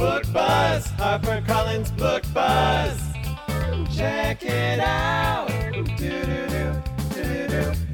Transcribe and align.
Book 0.00 0.24
Buzz, 0.32 0.86
HarperCollins 0.92 1.94
Book 1.98 2.22
Buzz. 2.32 2.98
Check 3.94 4.42
it 4.42 4.80
out. 4.80 5.50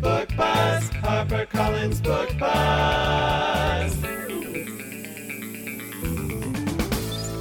Book 0.01 0.29
Buzz, 0.37 0.89
HarperCollins 0.91 2.01
Book 2.01 2.31
Buzz. 2.39 3.97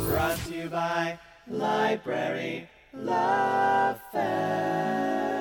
Brought 0.09 0.37
to 0.47 0.55
you 0.55 0.67
by 0.69 1.19
Library 1.47 2.67
Love 2.91 3.99
Fest. 4.11 5.34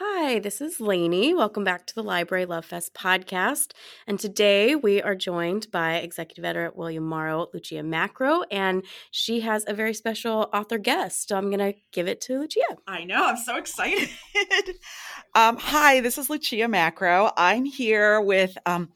Hi, 0.00 0.38
this 0.38 0.60
is 0.60 0.80
Lainey. 0.80 1.34
Welcome 1.34 1.64
back 1.64 1.84
to 1.86 1.94
the 1.96 2.04
Library 2.04 2.44
Love 2.44 2.64
Fest 2.64 2.94
podcast. 2.94 3.72
And 4.06 4.20
today 4.20 4.76
we 4.76 5.02
are 5.02 5.16
joined 5.16 5.72
by 5.72 5.96
executive 5.96 6.44
editor 6.44 6.66
at 6.66 6.76
William 6.76 7.02
Morrow, 7.02 7.48
Lucia 7.52 7.82
Macro, 7.82 8.44
and 8.48 8.84
she 9.10 9.40
has 9.40 9.64
a 9.66 9.74
very 9.74 9.92
special 9.92 10.50
author 10.52 10.78
guest. 10.78 11.28
So 11.28 11.36
I'm 11.36 11.50
going 11.50 11.72
to 11.72 11.76
give 11.90 12.06
it 12.06 12.20
to 12.22 12.38
Lucia. 12.38 12.60
I 12.86 13.02
know, 13.02 13.26
I'm 13.26 13.38
so 13.38 13.56
excited. 13.56 14.08
um, 15.34 15.56
hi, 15.56 15.98
this 15.98 16.16
is 16.16 16.30
Lucia 16.30 16.68
Macro. 16.68 17.32
I'm 17.36 17.64
here 17.64 18.20
with 18.20 18.56
um, 18.66 18.90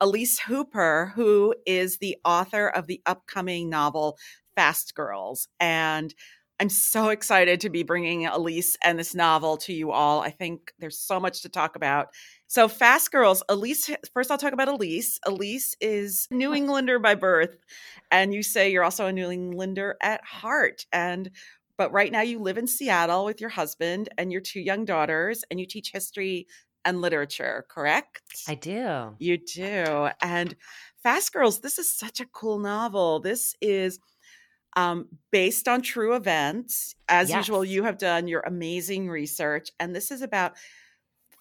Elise 0.00 0.40
Hooper, 0.40 1.12
who 1.14 1.54
is 1.66 1.98
the 1.98 2.16
author 2.24 2.66
of 2.66 2.88
the 2.88 3.00
upcoming 3.06 3.70
novel 3.70 4.18
Fast 4.56 4.96
Girls. 4.96 5.46
And 5.60 6.12
I'm 6.60 6.68
so 6.68 7.10
excited 7.10 7.60
to 7.60 7.70
be 7.70 7.84
bringing 7.84 8.26
Elise 8.26 8.76
and 8.82 8.98
this 8.98 9.14
novel 9.14 9.56
to 9.58 9.72
you 9.72 9.92
all. 9.92 10.20
I 10.20 10.30
think 10.30 10.72
there's 10.78 10.98
so 10.98 11.20
much 11.20 11.42
to 11.42 11.48
talk 11.48 11.76
about. 11.76 12.08
So, 12.48 12.66
Fast 12.66 13.12
Girls, 13.12 13.42
Elise, 13.48 13.90
first 14.12 14.30
I'll 14.30 14.38
talk 14.38 14.52
about 14.52 14.68
Elise. 14.68 15.20
Elise 15.24 15.76
is 15.80 16.26
New 16.30 16.52
Englander 16.52 16.98
by 16.98 17.14
birth, 17.14 17.56
and 18.10 18.34
you 18.34 18.42
say 18.42 18.72
you're 18.72 18.84
also 18.84 19.06
a 19.06 19.12
New 19.12 19.30
Englander 19.30 19.96
at 20.02 20.24
heart. 20.24 20.86
And 20.92 21.30
but 21.76 21.92
right 21.92 22.10
now 22.10 22.22
you 22.22 22.40
live 22.40 22.58
in 22.58 22.66
Seattle 22.66 23.24
with 23.24 23.40
your 23.40 23.50
husband 23.50 24.08
and 24.18 24.32
your 24.32 24.40
two 24.40 24.60
young 24.60 24.84
daughters, 24.84 25.44
and 25.50 25.60
you 25.60 25.66
teach 25.66 25.92
history 25.92 26.48
and 26.84 27.00
literature, 27.00 27.66
correct? 27.68 28.22
I 28.48 28.54
do. 28.54 29.14
You 29.18 29.36
do. 29.36 30.08
And 30.20 30.56
Fast 31.02 31.32
Girls, 31.32 31.60
this 31.60 31.78
is 31.78 31.90
such 31.90 32.18
a 32.18 32.26
cool 32.26 32.58
novel. 32.58 33.20
This 33.20 33.54
is 33.60 34.00
um, 34.78 35.08
based 35.32 35.66
on 35.66 35.82
true 35.82 36.14
events. 36.14 36.94
As 37.08 37.30
Yes. 37.30 37.38
usual, 37.38 37.64
you 37.64 37.82
have 37.82 37.98
done 37.98 38.28
your 38.28 38.40
amazing 38.40 39.08
research, 39.08 39.70
and 39.80 39.94
this 39.94 40.10
is 40.12 40.22
about 40.22 40.56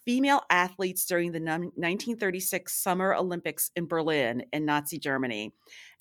female 0.06 0.42
athletes 0.50 1.06
during 1.06 1.34
the 1.34 1.40
1936 1.40 2.74
Summer 2.74 3.14
Olympics 3.14 3.70
in 3.76 3.86
Berlin 3.86 4.44
in 4.52 4.66
Nazi 4.66 4.98
Germany. 4.98 5.54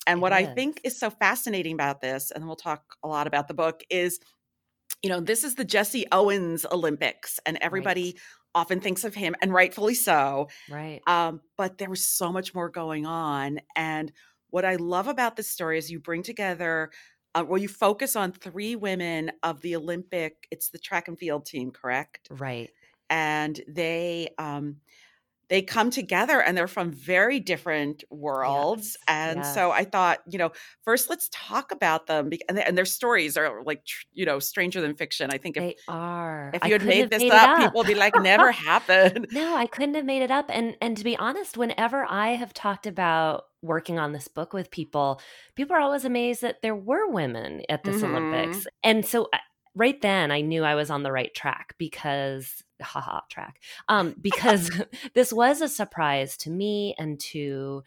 And 0.07 0.19
It 0.19 0.21
what 0.21 0.33
I 0.33 0.45
think 0.45 0.81
is 0.83 0.97
so 0.97 1.09
fascinating 1.11 1.73
about 1.73 2.01
this, 2.01 2.31
and 2.31 2.47
we'll 2.47 2.55
talk 2.55 2.95
a 3.03 3.07
lot 3.07 3.27
about 3.27 3.47
the 3.47 3.53
book, 3.53 3.83
is 3.89 4.19
you 5.03 5.09
know, 5.11 5.19
this 5.19 5.43
is 5.43 5.55
the 5.55 5.65
Jesse 5.65 6.07
Owens 6.11 6.65
Olympics, 6.65 7.39
and 7.45 7.57
everybody 7.61 8.17
often 8.55 8.79
thinks 8.79 9.03
of 9.03 9.13
him, 9.13 9.35
and 9.41 9.53
rightfully 9.53 9.93
so. 9.93 10.47
Right. 10.69 11.01
Um, 11.05 11.41
but 11.55 11.77
there 11.77 11.89
was 11.89 12.07
so 12.07 12.31
much 12.31 12.55
more 12.55 12.69
going 12.69 13.05
on. 13.05 13.59
And 13.75 14.11
what 14.49 14.65
I 14.65 14.77
love 14.77 15.07
about 15.07 15.35
this 15.35 15.47
story 15.49 15.77
is 15.77 15.91
you 15.91 15.99
bring 15.99 16.23
together, 16.23 16.89
uh, 17.37 17.43
well, 17.43 17.61
you 17.61 17.67
focus 17.67 18.15
on 18.15 18.31
three 18.31 18.75
women 18.75 19.31
of 19.43 19.61
the 19.61 19.75
Olympic, 19.75 20.47
it's 20.49 20.69
the 20.69 20.79
track 20.79 21.07
and 21.07 21.19
field 21.19 21.45
team, 21.45 21.69
correct? 21.69 22.27
Right. 22.31 22.71
And 23.11 23.61
they, 23.67 24.29
um, 24.39 24.77
they 25.49 25.61
come 25.61 25.89
together 25.91 26.41
and 26.41 26.57
they're 26.57 26.67
from 26.67 26.91
very 26.91 27.39
different 27.39 28.03
worlds. 28.09 28.97
Yes, 29.07 29.35
and 29.35 29.45
so. 29.45 29.71
I 29.71 29.85
thought, 29.85 30.19
you 30.29 30.37
know, 30.37 30.51
first 30.83 31.09
let's 31.09 31.29
talk 31.31 31.71
about 31.71 32.07
them. 32.07 32.29
And, 32.49 32.59
and 32.59 32.77
their 32.77 32.85
stories 32.85 33.37
are 33.37 33.63
like, 33.63 33.85
tr- 33.85 34.05
you 34.13 34.25
know, 34.25 34.39
stranger 34.39 34.81
than 34.81 34.95
fiction. 34.95 35.29
I 35.31 35.37
think 35.37 35.57
if, 35.57 35.63
They 35.63 35.75
are. 35.87 36.51
if 36.53 36.65
you 36.65 36.73
had 36.73 36.83
made 36.85 37.09
this 37.09 37.21
made 37.21 37.27
it 37.27 37.33
up, 37.33 37.59
people 37.59 37.77
would 37.79 37.87
be 37.87 37.95
like, 37.95 38.13
never 38.21 38.51
happened. 38.67 39.27
no, 39.31 39.55
I 39.55 39.67
couldn't 39.67 39.95
have 39.95 40.05
made 40.05 40.21
it 40.21 40.31
up. 40.31 40.45
And 40.49 40.75
and 40.81 40.97
to 40.97 41.03
be 41.03 41.15
honest, 41.17 41.57
whenever 41.57 42.05
I 42.09 42.29
have 42.31 42.53
talked 42.53 42.85
about 42.87 43.43
working 43.61 43.97
on 43.99 44.11
this 44.11 44.27
book 44.27 44.53
with 44.53 44.69
people, 44.71 45.21
people 45.55 45.75
are 45.75 45.79
always 45.79 46.05
amazed 46.05 46.41
that 46.41 46.61
there 46.61 46.75
were 46.75 47.09
women 47.09 47.61
at 47.69 47.83
this 47.83 48.01
Mhm. 48.01 48.09
Olympics. 48.09 48.67
And 48.83 49.05
so 49.05 49.29
uh, 49.33 49.37
right 49.75 49.99
then 50.01 50.31
I 50.31 50.41
knew 50.41 50.63
I 50.63 50.75
was 50.75 50.89
on 50.89 51.03
the 51.03 51.11
right 51.11 51.33
track 51.33 51.73
because 51.77 52.63
haha 52.81 53.21
track. 53.29 53.59
Um 53.87 54.15
because 54.21 54.69
this 55.13 55.31
was 55.33 55.61
a 55.61 55.67
surprise 55.67 56.37
to 56.37 56.49
me 56.49 56.95
and 56.97 57.19
to 57.19 57.83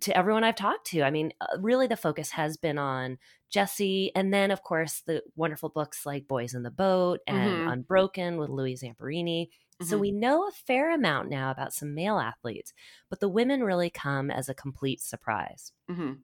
to 0.00 0.16
everyone 0.16 0.44
I've 0.44 0.54
talked 0.56 0.86
to. 0.88 1.02
I 1.02 1.10
mean, 1.10 1.32
uh, 1.42 1.58
really 1.60 1.86
the 1.86 1.96
focus 1.96 2.30
has 2.30 2.56
been 2.56 2.78
on 2.78 3.18
Jesse 3.50 4.10
and 4.16 4.32
then 4.32 4.50
of 4.50 4.62
course 4.62 5.02
the 5.06 5.22
wonderful 5.36 5.68
books 5.68 6.06
like 6.06 6.26
Boys 6.26 6.54
in 6.54 6.62
the 6.62 6.70
Boat 6.70 7.20
and 7.26 7.50
Mhm. 7.50 7.72
Unbroken 7.72 8.38
with 8.38 8.48
Louis 8.50 8.76
Zamperini. 8.76 9.50
So 9.82 9.96
Mhm. 9.96 10.00
we 10.00 10.12
know 10.12 10.48
a 10.48 10.52
fair 10.52 10.94
amount 10.94 11.28
now 11.28 11.50
about 11.50 11.72
some 11.74 11.94
male 11.94 12.18
athletes, 12.18 12.72
but 13.10 13.20
the 13.20 13.28
women 13.28 13.62
really 13.62 13.90
come 13.90 14.30
as 14.30 14.48
a 14.48 14.54
complete 14.54 15.00
surprise. 15.02 15.72
Mhm. 15.90 16.22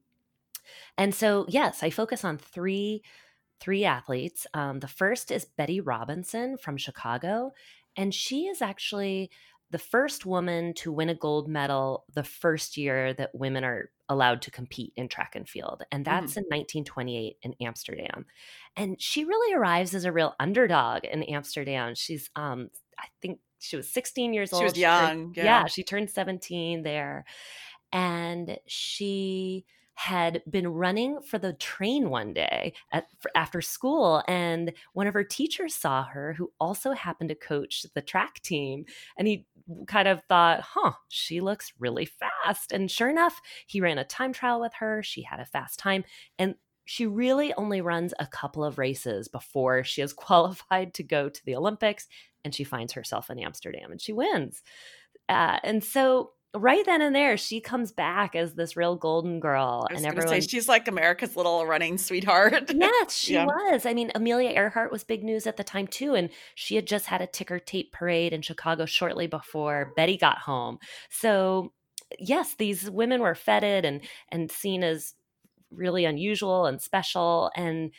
And 0.96 1.14
so, 1.14 1.46
yes, 1.48 1.82
I 1.82 1.90
focus 1.90 2.24
on 2.24 2.38
three 2.38 3.02
three 3.60 3.84
athletes. 3.84 4.46
Um, 4.54 4.80
the 4.80 4.88
first 4.88 5.30
is 5.30 5.44
Betty 5.44 5.80
Robinson 5.82 6.56
from 6.56 6.78
Chicago, 6.78 7.52
and 7.96 8.14
she 8.14 8.46
is 8.46 8.62
actually 8.62 9.30
the 9.70 9.78
first 9.78 10.26
woman 10.26 10.74
to 10.74 10.92
win 10.92 11.08
a 11.08 11.14
gold 11.14 11.48
medal 11.48 12.04
the 12.12 12.24
first 12.24 12.76
year 12.76 13.14
that 13.14 13.34
women 13.34 13.62
are 13.62 13.90
allowed 14.08 14.42
to 14.42 14.50
compete 14.50 14.92
in 14.96 15.08
track 15.08 15.36
and 15.36 15.48
field, 15.48 15.84
and 15.92 16.04
that's 16.04 16.36
in 16.36 16.42
1928 16.44 17.36
in 17.42 17.54
Amsterdam. 17.60 18.26
And 18.76 19.00
she 19.00 19.24
really 19.24 19.54
arrives 19.54 19.94
as 19.94 20.04
a 20.04 20.12
real 20.12 20.34
underdog 20.40 21.04
in 21.04 21.22
Amsterdam. 21.22 21.94
She's, 21.94 22.28
um, 22.34 22.70
I 22.98 23.06
think, 23.22 23.38
she 23.60 23.76
was 23.76 23.88
16 23.88 24.34
years 24.34 24.52
old. 24.52 24.60
She 24.60 24.64
was 24.64 24.72
turned- 24.72 24.80
young, 24.80 25.34
yeah, 25.36 25.44
yeah. 25.44 25.66
she 25.66 25.84
turned 25.84 26.10
17 26.10 26.82
there, 26.82 27.24
and 27.92 28.58
she 28.66 29.64
had 30.00 30.42
been 30.48 30.66
running 30.66 31.20
for 31.20 31.36
the 31.36 31.52
train 31.52 32.08
one 32.08 32.32
day 32.32 32.72
at, 32.90 33.08
after 33.34 33.60
school 33.60 34.22
and 34.26 34.72
one 34.94 35.06
of 35.06 35.12
her 35.12 35.22
teachers 35.22 35.74
saw 35.74 36.04
her 36.04 36.32
who 36.32 36.50
also 36.58 36.92
happened 36.92 37.28
to 37.28 37.34
coach 37.34 37.84
the 37.94 38.00
track 38.00 38.40
team 38.40 38.86
and 39.18 39.28
he 39.28 39.46
kind 39.86 40.08
of 40.08 40.22
thought 40.22 40.62
huh 40.62 40.92
she 41.10 41.42
looks 41.42 41.74
really 41.78 42.06
fast. 42.06 42.72
And 42.72 42.90
sure 42.90 43.10
enough 43.10 43.42
he 43.66 43.82
ran 43.82 43.98
a 43.98 44.04
time 44.04 44.32
trial 44.32 44.58
with 44.58 44.72
her 44.78 45.02
she 45.02 45.20
had 45.20 45.38
a 45.38 45.44
fast 45.44 45.78
time 45.78 46.04
and 46.38 46.54
she 46.86 47.04
really 47.04 47.52
only 47.58 47.82
runs 47.82 48.14
a 48.18 48.26
couple 48.26 48.64
of 48.64 48.78
races 48.78 49.28
before 49.28 49.84
she 49.84 50.00
is 50.00 50.12
qualified 50.14 50.94
to 50.94 51.02
go 51.02 51.28
to 51.28 51.44
the 51.44 51.56
olympics 51.56 52.08
and 52.42 52.54
she 52.54 52.64
finds 52.64 52.94
herself 52.94 53.28
in 53.28 53.38
amsterdam 53.38 53.90
and 53.90 54.00
she 54.00 54.14
wins. 54.14 54.62
Uh, 55.28 55.58
and 55.62 55.84
so 55.84 56.30
right 56.54 56.84
then 56.84 57.00
and 57.00 57.14
there 57.14 57.36
she 57.36 57.60
comes 57.60 57.92
back 57.92 58.34
as 58.34 58.54
this 58.54 58.76
real 58.76 58.96
golden 58.96 59.38
girl 59.38 59.86
I 59.88 59.94
was 59.94 59.98
and 59.98 60.06
everyone 60.06 60.40
say 60.40 60.46
she's 60.48 60.68
like 60.68 60.88
America's 60.88 61.36
little 61.36 61.64
running 61.66 61.96
sweetheart. 61.96 62.72
Yes, 62.74 63.14
she 63.14 63.34
Yeah. 63.34 63.46
was. 63.46 63.86
I 63.86 63.94
mean, 63.94 64.10
Amelia 64.14 64.50
Earhart 64.50 64.90
was 64.90 65.04
big 65.04 65.22
news 65.22 65.46
at 65.46 65.56
the 65.56 65.64
time 65.64 65.86
too, 65.86 66.14
and 66.14 66.30
she 66.54 66.74
had 66.76 66.86
just 66.86 67.06
had 67.06 67.20
a 67.20 67.26
ticker 67.26 67.58
tape 67.58 67.92
parade 67.92 68.32
in 68.32 68.42
Chicago 68.42 68.84
shortly 68.86 69.26
before 69.26 69.92
Betty 69.96 70.16
got 70.16 70.38
home. 70.38 70.78
So, 71.10 71.72
yes, 72.18 72.54
these 72.54 72.90
women 72.90 73.20
were 73.20 73.34
feted 73.34 73.84
and 73.84 74.02
and 74.30 74.50
seen 74.50 74.82
as 74.82 75.14
really 75.70 76.04
unusual 76.04 76.66
and 76.66 76.80
special 76.82 77.50
and 77.54 77.92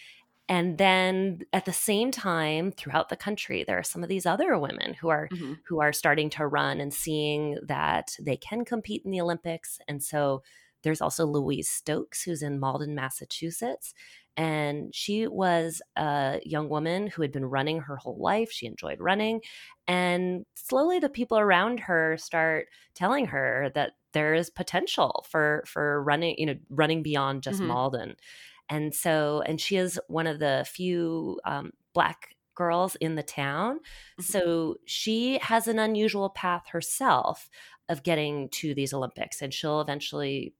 and 0.49 0.77
then 0.77 1.41
at 1.53 1.65
the 1.65 1.73
same 1.73 2.11
time 2.11 2.71
throughout 2.71 3.09
the 3.09 3.15
country 3.17 3.63
there 3.63 3.77
are 3.79 3.83
some 3.83 4.03
of 4.03 4.09
these 4.09 4.25
other 4.25 4.57
women 4.57 4.93
who 4.93 5.09
are 5.09 5.31
Mhm. 5.31 5.61
who 5.63 5.81
are 5.81 5.93
starting 5.93 6.29
to 6.31 6.47
run 6.47 6.81
and 6.81 6.93
seeing 6.93 7.57
that 7.63 8.15
they 8.19 8.37
can 8.37 8.65
compete 8.65 9.03
in 9.05 9.11
the 9.11 9.21
Olympics. 9.21 9.79
And 9.87 10.03
so 10.03 10.43
there's 10.83 11.01
also 11.01 11.25
Louise 11.25 11.69
Stokes, 11.69 12.23
who's 12.23 12.41
in 12.41 12.59
Malden, 12.59 12.95
Massachusetts. 12.95 13.93
And 14.37 14.93
she 14.95 15.27
was 15.27 15.81
a 15.95 16.41
young 16.43 16.69
woman 16.69 17.07
who 17.07 17.21
had 17.21 17.31
been 17.31 17.45
running 17.45 17.81
her 17.81 17.97
whole 17.97 18.17
life. 18.17 18.51
She 18.51 18.65
enjoyed 18.65 18.99
running. 18.99 19.41
And 19.87 20.45
slowly 20.55 20.99
the 20.99 21.09
people 21.09 21.37
around 21.37 21.79
her 21.81 22.17
start 22.17 22.67
telling 22.95 23.27
her 23.27 23.69
that 23.75 23.93
there 24.13 24.33
is 24.33 24.49
potential 24.49 25.25
for 25.29 25.63
for 25.67 26.03
running, 26.03 26.35
you 26.37 26.45
know, 26.47 26.55
running 26.69 27.03
beyond 27.03 27.43
just 27.43 27.61
Mhm. 27.61 27.63
Malden. 27.63 28.15
And 28.71 28.95
so, 28.95 29.43
and 29.45 29.61
she 29.61 29.75
is 29.75 29.99
one 30.07 30.25
of 30.25 30.39
the 30.39 30.65
few 30.67 31.39
um, 31.45 31.73
black 31.93 32.35
girls 32.55 32.95
in 32.95 33.15
the 33.15 33.23
town. 33.23 33.79
Mhm. 34.19 34.23
So 34.23 34.77
she 34.85 35.37
has 35.39 35.67
an 35.67 35.77
unusual 35.77 36.29
path 36.29 36.67
herself 36.69 37.49
of 37.89 38.01
getting 38.03 38.49
to 38.49 38.73
these 38.73 38.93
Olympics. 38.93 39.41
And 39.41 39.53
she'll 39.53 39.81
eventually, 39.81 40.53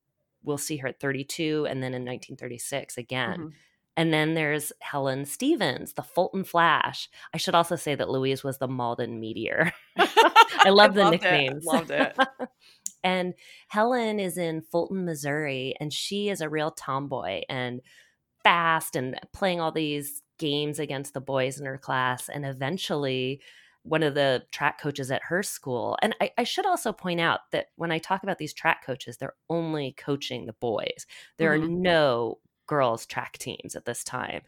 we'll 0.44 0.58
see 0.58 0.78
her 0.78 0.90
at 0.90 1.00
32 1.00 1.66
and 1.70 1.82
then 1.82 1.94
in 1.94 2.04
1936 2.04 2.98
again. 2.98 3.40
Mhm. 3.40 3.54
And 3.98 4.14
then 4.14 4.34
there's 4.36 4.72
Helen 4.80 5.26
Stevens, 5.26 5.94
the 5.94 6.02
Fulton 6.04 6.44
Flash. 6.44 7.10
I 7.34 7.38
should 7.38 7.56
also 7.56 7.76
say 7.76 7.94
that 7.96 8.10
Louise 8.10 8.44
was 8.44 8.58
the 8.58 8.68
Malden 8.68 9.20
Meteor. 9.20 9.72
I 10.66 10.70
love 10.70 10.94
the 10.94 11.04
loved 11.04 11.16
it. 11.16 11.22
nicknames. 11.22 11.66
Loved 11.66 11.92
it. 11.92 12.18
and 13.04 13.34
Helen 13.70 14.20
is 14.20 14.38
in 14.38 14.62
Fulton, 14.62 15.06
Missouri, 15.06 15.76
and 15.80 15.94
she 15.94 16.30
is 16.30 16.42
a 16.42 16.50
real 16.50 16.72
tomboy 16.72 17.42
and 17.50 17.82
fast 18.44 18.96
and 18.96 19.20
playing 19.34 19.60
all 19.62 19.72
these 19.72 20.24
games 20.40 20.80
against 20.80 21.14
the 21.14 21.22
boys 21.22 21.60
in 21.60 21.66
her 21.66 21.78
class. 21.78 22.30
And 22.30 22.46
eventually, 22.46 23.42
one 23.84 24.04
of 24.04 24.16
the 24.16 24.44
track 24.52 24.80
coaches 24.80 25.12
at 25.12 25.24
her 25.24 25.44
school, 25.44 25.98
and 26.02 26.16
I, 26.22 26.32
I 26.38 26.44
should 26.44 26.66
also 26.66 26.94
point 26.94 27.20
out 27.20 27.42
that 27.52 27.68
when 27.76 27.92
I 27.92 28.00
talk 28.00 28.24
about 28.24 28.38
these 28.38 28.54
track 28.54 28.86
coaches, 28.86 29.18
they're 29.18 29.36
only 29.50 29.94
coaching 29.94 30.46
the 30.46 30.54
boys. 30.54 31.06
There 31.38 31.52
are 31.54 31.58
Mhm. 31.58 31.68
no 31.84 32.40
girls' 32.68 33.06
track 33.06 33.38
teams 33.38 33.76
at 33.76 33.86
this 33.86 34.04
time. 34.04 34.42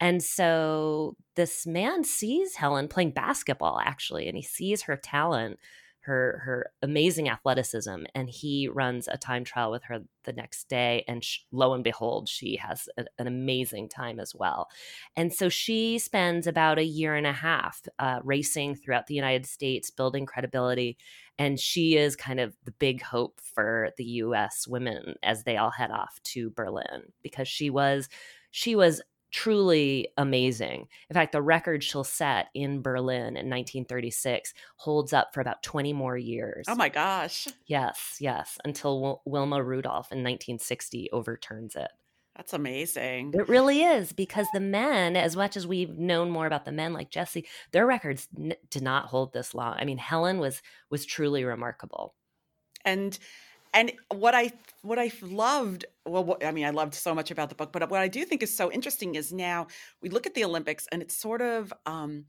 And 0.00 0.22
so 0.22 1.16
this 1.36 1.66
man 1.66 2.04
sees 2.04 2.56
Helen 2.56 2.88
playing 2.88 3.12
basketball, 3.12 3.80
actually, 3.80 4.28
and 4.28 4.36
he 4.36 4.42
sees 4.42 4.82
her 4.82 4.96
talent, 4.96 5.58
her 6.04 6.40
her 6.44 6.70
amazing 6.82 7.28
athleticism, 7.28 8.04
and 8.14 8.28
he 8.28 8.68
runs 8.68 9.08
a 9.08 9.16
time 9.16 9.44
trial 9.44 9.70
with 9.70 9.84
her 9.84 10.00
the 10.24 10.32
next 10.32 10.68
day. 10.68 11.04
And 11.08 11.24
sh- 11.24 11.40
lo 11.52 11.74
and 11.74 11.84
behold, 11.84 12.28
she 12.28 12.56
has 12.56 12.88
a- 12.96 13.06
an 13.18 13.26
amazing 13.26 13.88
time 13.88 14.20
as 14.20 14.34
well. 14.34 14.68
And 15.16 15.32
so 15.32 15.48
she 15.48 15.98
spends 15.98 16.46
about 16.46 16.78
a 16.78 16.84
year 16.84 17.14
and 17.14 17.26
a 17.26 17.32
half 17.32 17.82
uh, 17.98 18.20
racing 18.24 18.76
throughout 18.76 19.06
the 19.06 19.14
United 19.14 19.46
States, 19.46 19.90
building 19.90 20.26
credibility. 20.26 20.96
And 21.38 21.58
she 21.58 21.96
is 21.96 22.14
kind 22.16 22.40
of 22.40 22.54
the 22.64 22.72
big 22.72 23.02
hope 23.02 23.40
for 23.40 23.90
the 23.96 24.04
U.S. 24.04 24.66
women 24.68 25.14
as 25.22 25.44
they 25.44 25.56
all 25.56 25.70
head 25.70 25.90
off 25.90 26.20
to 26.24 26.50
Berlin 26.50 27.12
because 27.22 27.48
she 27.48 27.70
was 27.70 28.08
she 28.50 28.76
was 28.76 29.00
truly 29.32 30.08
amazing. 30.16 30.86
In 31.10 31.14
fact, 31.14 31.32
the 31.32 31.42
record 31.42 31.82
she'll 31.82 32.04
set 32.04 32.48
in 32.54 32.82
Berlin 32.82 33.36
in 33.36 33.48
1936 33.50 34.54
holds 34.76 35.12
up 35.12 35.34
for 35.34 35.40
about 35.40 35.62
20 35.62 35.92
more 35.92 36.14
oh 36.14 36.16
years. 36.16 36.66
Oh 36.68 36.74
my 36.74 36.88
gosh. 36.88 37.48
Yes, 37.66 38.16
yes, 38.20 38.58
until 38.64 39.00
Wil- 39.00 39.22
Wilma 39.24 39.62
Rudolph 39.62 40.12
in 40.12 40.18
1960 40.18 41.08
overturns 41.12 41.74
it. 41.74 41.90
That's 42.36 42.54
amazing. 42.54 43.32
It 43.34 43.48
really 43.48 43.82
is 43.82 44.12
because 44.14 44.46
the 44.54 44.60
men, 44.60 45.16
as 45.16 45.36
much 45.36 45.54
as 45.56 45.66
we've 45.66 45.98
known 45.98 46.30
more 46.30 46.46
about 46.46 46.64
the 46.64 46.72
men 46.72 46.94
like 46.94 47.10
Jesse, 47.10 47.46
their 47.72 47.84
records 47.86 48.26
n- 48.38 48.54
did 48.70 48.82
not 48.82 49.06
hold 49.06 49.32
this 49.34 49.54
long. 49.54 49.74
I 49.78 49.84
mean, 49.84 49.98
Helen 49.98 50.38
was 50.38 50.62
was 50.90 51.04
truly 51.04 51.44
remarkable. 51.44 52.14
and 52.84 53.18
and 53.74 53.92
what 54.14 54.34
i 54.34 54.50
what 54.82 54.98
i 54.98 55.10
loved 55.22 55.84
well 56.06 56.24
what, 56.24 56.44
i 56.44 56.50
mean 56.52 56.64
i 56.64 56.70
loved 56.70 56.94
so 56.94 57.14
much 57.14 57.30
about 57.30 57.48
the 57.48 57.54
book 57.54 57.72
but 57.72 57.88
what 57.90 58.00
i 58.00 58.08
do 58.08 58.24
think 58.24 58.42
is 58.42 58.54
so 58.56 58.70
interesting 58.72 59.14
is 59.14 59.32
now 59.32 59.66
we 60.02 60.08
look 60.08 60.26
at 60.26 60.34
the 60.34 60.44
olympics 60.44 60.86
and 60.92 61.02
it's 61.02 61.16
sort 61.16 61.40
of 61.42 61.72
um 61.86 62.24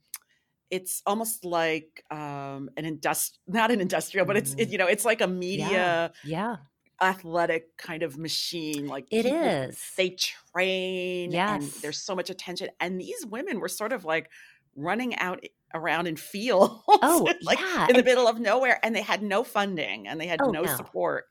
it's 0.70 1.02
almost 1.06 1.46
like 1.46 2.04
um 2.12 2.70
an 2.78 2.86
industri 2.86 3.38
not 3.48 3.72
an 3.72 3.80
industrial 3.82 4.26
but 4.26 4.38
it's 4.38 4.54
it, 4.54 4.70
Mm. 4.70 4.72
you 4.72 4.78
know 4.78 4.88
it's 4.88 5.06
like 5.06 5.22
a 5.22 5.28
media 5.28 6.12
Yeah, 6.24 6.58
athletic 7.02 7.76
kind 7.78 8.04
of 8.04 8.18
machine 8.18 8.88
like 8.88 9.06
it 9.12 9.24
people- 9.26 9.40
is. 9.44 9.92
they 9.98 10.10
train 10.12 11.34
and 11.36 11.64
Yes. 11.64 11.78
there's 11.82 11.98
so 11.98 12.16
much 12.16 12.30
attention 12.30 12.70
and 12.80 13.00
these 13.00 13.26
women 13.26 13.60
were 13.60 13.68
sort 13.70 13.92
of 13.94 14.06
like 14.06 14.30
running 14.76 15.16
out 15.18 15.44
around 15.74 16.08
in 16.08 16.16
fields 16.32 16.82
Oh, 16.88 17.28
like 17.42 17.60
yeah, 17.60 17.88
in 17.88 17.94
the 17.94 17.98
and- 18.00 18.06
middle 18.06 18.28
of 18.28 18.40
nowhere 18.40 18.80
and 18.84 18.96
they 18.96 19.02
had 19.02 19.22
no 19.22 19.44
funding 19.44 20.08
and 20.08 20.20
they 20.20 20.28
had 20.28 20.42
Oh, 20.42 20.50
no 20.52 20.62
no. 20.64 20.76
support 20.76 21.26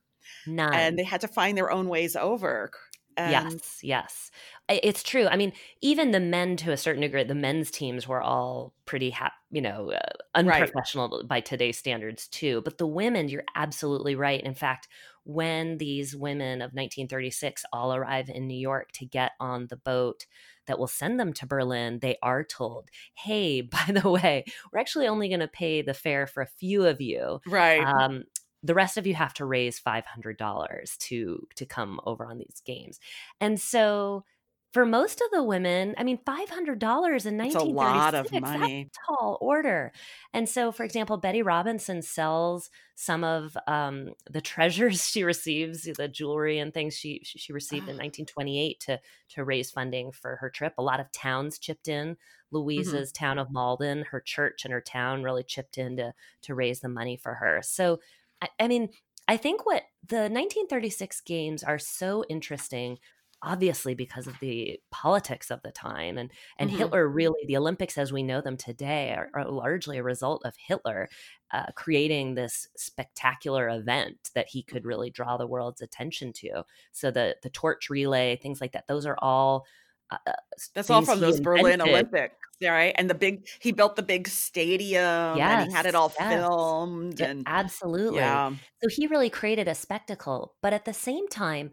None. 0.46 0.72
and 0.72 0.98
they 0.98 1.04
had 1.04 1.20
to 1.22 1.28
find 1.28 1.56
their 1.56 1.70
own 1.70 1.88
ways 1.88 2.16
over 2.16 2.70
and 3.16 3.60
yes, 3.60 3.78
yes. 3.82 4.30
It's 4.68 5.02
true. 5.02 5.26
I 5.26 5.36
mean, 5.36 5.52
even 5.80 6.10
the 6.10 6.18
men 6.20 6.56
to 6.58 6.72
a 6.72 6.76
certain 6.76 7.02
degree, 7.02 7.22
the 7.24 7.34
men's 7.34 7.70
teams 7.70 8.08
were 8.08 8.20
all 8.22 8.74
pretty, 8.84 9.10
ha- 9.10 9.32
you 9.50 9.60
know, 9.60 9.92
uh, 9.92 9.98
Right. 10.42 10.74
unprofessional 10.74 11.22
by 11.26 11.40
today's 11.40 11.78
standards 11.78 12.26
too. 12.28 12.62
But 12.62 12.78
the 12.78 12.86
women, 12.86 13.28
you're 13.28 13.44
absolutely 13.54 14.16
right. 14.16 14.42
In 14.42 14.54
fact, 14.54 14.88
when 15.24 15.78
these 15.78 16.16
women 16.16 16.62
of 16.62 16.74
1936 16.74 17.64
all 17.72 17.94
arrive 17.94 18.28
in 18.28 18.48
New 18.48 18.58
York 18.58 18.90
to 18.92 19.06
get 19.06 19.32
on 19.38 19.68
the 19.68 19.76
boat 19.76 20.26
that 20.66 20.78
will 20.78 20.88
send 20.88 21.20
them 21.20 21.32
to 21.34 21.46
Berlin, 21.46 22.00
they 22.00 22.16
are 22.22 22.42
told, 22.42 22.88
"Hey, 23.14 23.60
by 23.60 23.86
the 23.92 24.10
way, 24.10 24.44
we're 24.72 24.80
actually 24.80 25.06
only 25.06 25.28
going 25.28 25.40
to 25.40 25.48
pay 25.48 25.82
the 25.82 25.94
fare 25.94 26.26
for 26.26 26.42
a 26.42 26.46
few 26.46 26.86
of 26.86 27.00
you." 27.00 27.40
right 27.46 27.92
um, 28.00 28.24
the 28.62 28.74
rest 28.74 28.96
of 28.96 29.06
you 29.06 29.14
have 29.14 29.34
to 29.34 29.44
raise 29.44 29.78
five 29.78 30.06
hundred 30.06 30.36
dollars 30.38 30.96
to 30.98 31.46
to 31.56 31.66
come 31.66 32.00
over 32.04 32.24
on 32.26 32.38
these 32.38 32.62
games, 32.64 33.00
and 33.40 33.60
so 33.60 34.24
for 34.72 34.86
most 34.86 35.20
of 35.20 35.30
the 35.30 35.42
women, 35.42 35.94
I 35.98 36.02
mean, 36.02 36.18
five 36.24 36.48
hundred 36.48 36.78
dollars 36.78 37.26
in 37.26 37.38
It's 37.40 37.54
a 37.54 37.60
lot 37.60 38.14
of 38.14 38.32
money. 38.32 38.88
Tall 39.06 39.36
order. 39.40 39.92
And 40.32 40.48
so, 40.48 40.72
for 40.72 40.82
example, 40.84 41.18
Betty 41.18 41.42
Robinson 41.42 42.00
sells 42.00 42.70
some 42.94 43.22
of 43.22 43.54
um, 43.66 44.14
the 44.30 44.40
treasures 44.40 45.06
she 45.10 45.24
receives, 45.24 45.82
the 45.84 46.08
jewelry 46.08 46.58
and 46.58 46.72
things 46.72 46.94
she 46.96 47.20
she, 47.22 47.52
received 47.52 47.88
in 47.88 47.96
Ah. 47.96 47.98
nineteen 47.98 48.24
twenty 48.24 48.60
eight 48.60 48.80
to 48.80 48.98
to 49.30 49.44
raise 49.44 49.70
funding 49.70 50.10
for 50.10 50.36
her 50.36 50.48
trip. 50.48 50.74
A 50.78 50.82
lot 50.82 51.00
of 51.00 51.12
towns 51.12 51.58
chipped 51.58 51.88
in. 51.88 52.16
Louisa's 52.50 53.12
town 53.12 53.38
of 53.38 53.50
Malden, 53.50 54.04
her 54.10 54.20
church 54.20 54.64
and 54.64 54.72
her 54.72 54.80
town 54.80 55.22
really 55.22 55.42
chipped 55.42 55.76
in 55.76 55.96
to 55.98 56.14
to 56.42 56.54
raise 56.54 56.80
the 56.80 56.88
money 56.88 57.16
for 57.16 57.34
her. 57.34 57.60
So, 57.62 58.00
I, 58.42 58.48
I 58.60 58.68
mean, 58.68 58.90
I 59.28 59.38
think 59.38 59.66
what 59.66 59.84
the 60.06 60.28
1936 60.28 61.22
games 61.22 61.64
are 61.64 61.78
so 61.78 62.24
interesting 62.28 62.98
obviously 63.44 63.92
because 63.94 64.28
of 64.28 64.38
the 64.38 64.80
politics 64.92 65.50
of 65.50 65.60
the 65.62 65.72
time 65.72 66.16
and 66.16 66.30
and 66.60 66.70
Mhm. 66.70 66.70
Hitler 66.70 67.08
really 67.08 67.40
the 67.48 67.56
Olympics 67.56 67.98
as 67.98 68.12
we 68.12 68.22
know 68.22 68.40
them 68.40 68.56
today 68.56 69.12
are, 69.14 69.30
are 69.34 69.50
largely 69.50 69.98
a 69.98 70.02
result 70.04 70.42
of 70.44 70.54
Hitler 70.56 71.08
uh, 71.50 71.66
creating 71.74 72.34
this 72.34 72.68
spectacular 72.76 73.68
event 73.68 74.30
that 74.36 74.48
he 74.48 74.62
could 74.62 74.84
really 74.84 75.10
draw 75.10 75.36
the 75.36 75.46
world's 75.48 75.82
attention 75.82 76.32
to 76.34 76.62
so 76.92 77.10
the 77.10 77.36
the 77.42 77.50
torch 77.50 77.90
relay 77.90 78.36
things 78.36 78.60
like 78.60 78.72
that 78.72 78.86
those 78.86 79.06
are 79.06 79.18
all 79.20 79.66
uh, 80.12 80.30
uh, 80.30 80.32
That's 80.74 80.90
all 80.90 81.02
from 81.02 81.20
those 81.20 81.40
Berlin. 81.40 81.80
Olympics, 81.80 82.34
right? 82.62 82.94
And 82.96 83.08
the 83.08 83.14
big, 83.14 83.46
he 83.60 83.72
built 83.72 83.96
the 83.96 84.02
big 84.02 84.28
stadium, 84.28 85.38
and 85.38 85.68
he 85.68 85.74
had 85.74 85.86
it 85.86 85.94
all 85.94 86.12
yes. 86.18 86.32
filmed, 86.32 87.20
and 87.20 87.44
absolutely 87.46 88.18
yeah, 88.18 88.52
So 88.82 88.88
he 88.88 89.06
really 89.06 89.30
created 89.30 89.68
a 89.68 89.74
spectacle. 89.74 90.54
But 90.62 90.72
at 90.72 90.84
the 90.84 90.94
same 90.94 91.28
time, 91.28 91.70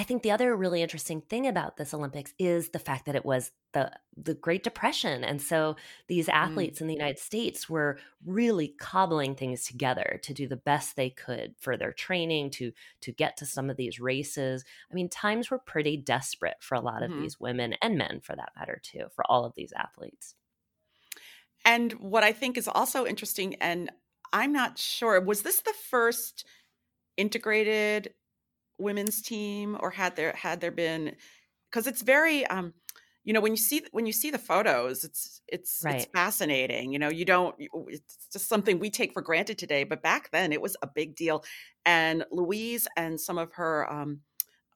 I 0.00 0.02
think 0.02 0.22
the 0.22 0.30
other 0.30 0.56
really 0.56 0.80
interesting 0.80 1.20
thing 1.20 1.46
about 1.46 1.76
this 1.76 1.92
Olympics 1.92 2.32
is 2.38 2.70
the 2.70 2.78
fact 2.78 3.04
that 3.04 3.14
it 3.14 3.24
was 3.26 3.52
the 3.72 3.92
the 4.16 4.34
Great 4.34 4.62
Depression. 4.64 5.22
And 5.24 5.42
so 5.42 5.76
these 6.08 6.26
athletes 6.28 6.80
in 6.80 6.86
the 6.86 6.94
United 6.94 7.18
States 7.18 7.68
were 7.68 7.98
really 8.24 8.68
cobbling 8.80 9.34
things 9.34 9.64
together 9.66 10.18
to 10.22 10.32
do 10.32 10.48
the 10.48 10.56
best 10.56 10.96
they 10.96 11.10
could 11.10 11.54
for 11.58 11.76
their 11.76 11.92
training 11.92 12.50
to 12.52 12.72
to 13.02 13.12
get 13.12 13.36
to 13.38 13.46
some 13.46 13.68
of 13.68 13.76
these 13.76 14.00
races. 14.00 14.64
I 14.90 14.94
mean, 14.94 15.10
times 15.10 15.50
were 15.50 15.58
pretty 15.58 15.98
desperate 15.98 16.56
for 16.62 16.76
a 16.76 16.80
lot 16.80 17.02
of 17.02 17.12
Mhm. 17.12 17.16
these 17.16 17.38
women 17.38 17.74
and 17.82 17.98
men 17.98 18.20
for 18.22 18.34
that 18.36 18.52
matter 18.56 18.80
too, 18.82 19.08
for 19.14 19.24
all 19.30 19.44
of 19.44 19.54
these 19.54 19.72
athletes. 19.72 20.34
And 21.64 21.92
what 21.94 22.24
I 22.24 22.32
think 22.32 22.56
is 22.56 22.68
also 22.68 23.06
interesting, 23.06 23.54
and 23.56 23.90
I'm 24.32 24.52
not 24.52 24.78
sure, 24.78 25.20
was 25.20 25.42
this 25.42 25.60
the 25.60 25.72
first 25.74 26.44
integrated 27.16 28.14
women's 28.80 29.22
team, 29.22 29.76
or 29.80 29.90
had 29.90 30.16
there 30.16 30.32
had 30.32 30.60
there 30.60 30.70
been? 30.70 31.16
Because 31.70 31.86
it's 31.86 32.02
very, 32.02 32.46
um, 32.46 32.74
you 33.24 33.32
know, 33.32 33.40
when 33.40 33.52
you 33.52 33.56
see 33.58 33.84
when 33.92 34.06
you 34.06 34.12
see 34.12 34.30
the 34.30 34.38
photos, 34.38 35.04
it's 35.04 35.42
it's 35.48 35.84
it's 35.88 36.06
fascinating. 36.06 36.92
You 36.92 36.98
know, 36.98 37.10
you 37.10 37.24
don't. 37.24 37.54
It's 37.88 38.28
just 38.32 38.48
something 38.48 38.78
we 38.78 38.90
take 38.90 39.12
for 39.12 39.22
granted 39.22 39.58
today, 39.58 39.84
but 39.84 40.02
back 40.02 40.30
then 40.32 40.52
it 40.52 40.62
was 40.62 40.76
a 40.82 40.88
big 40.92 41.16
deal. 41.16 41.44
And 41.84 42.24
Louise 42.30 42.88
and 42.96 43.20
some 43.20 43.38
of 43.38 43.52
her. 43.54 43.90
Um, 43.92 44.22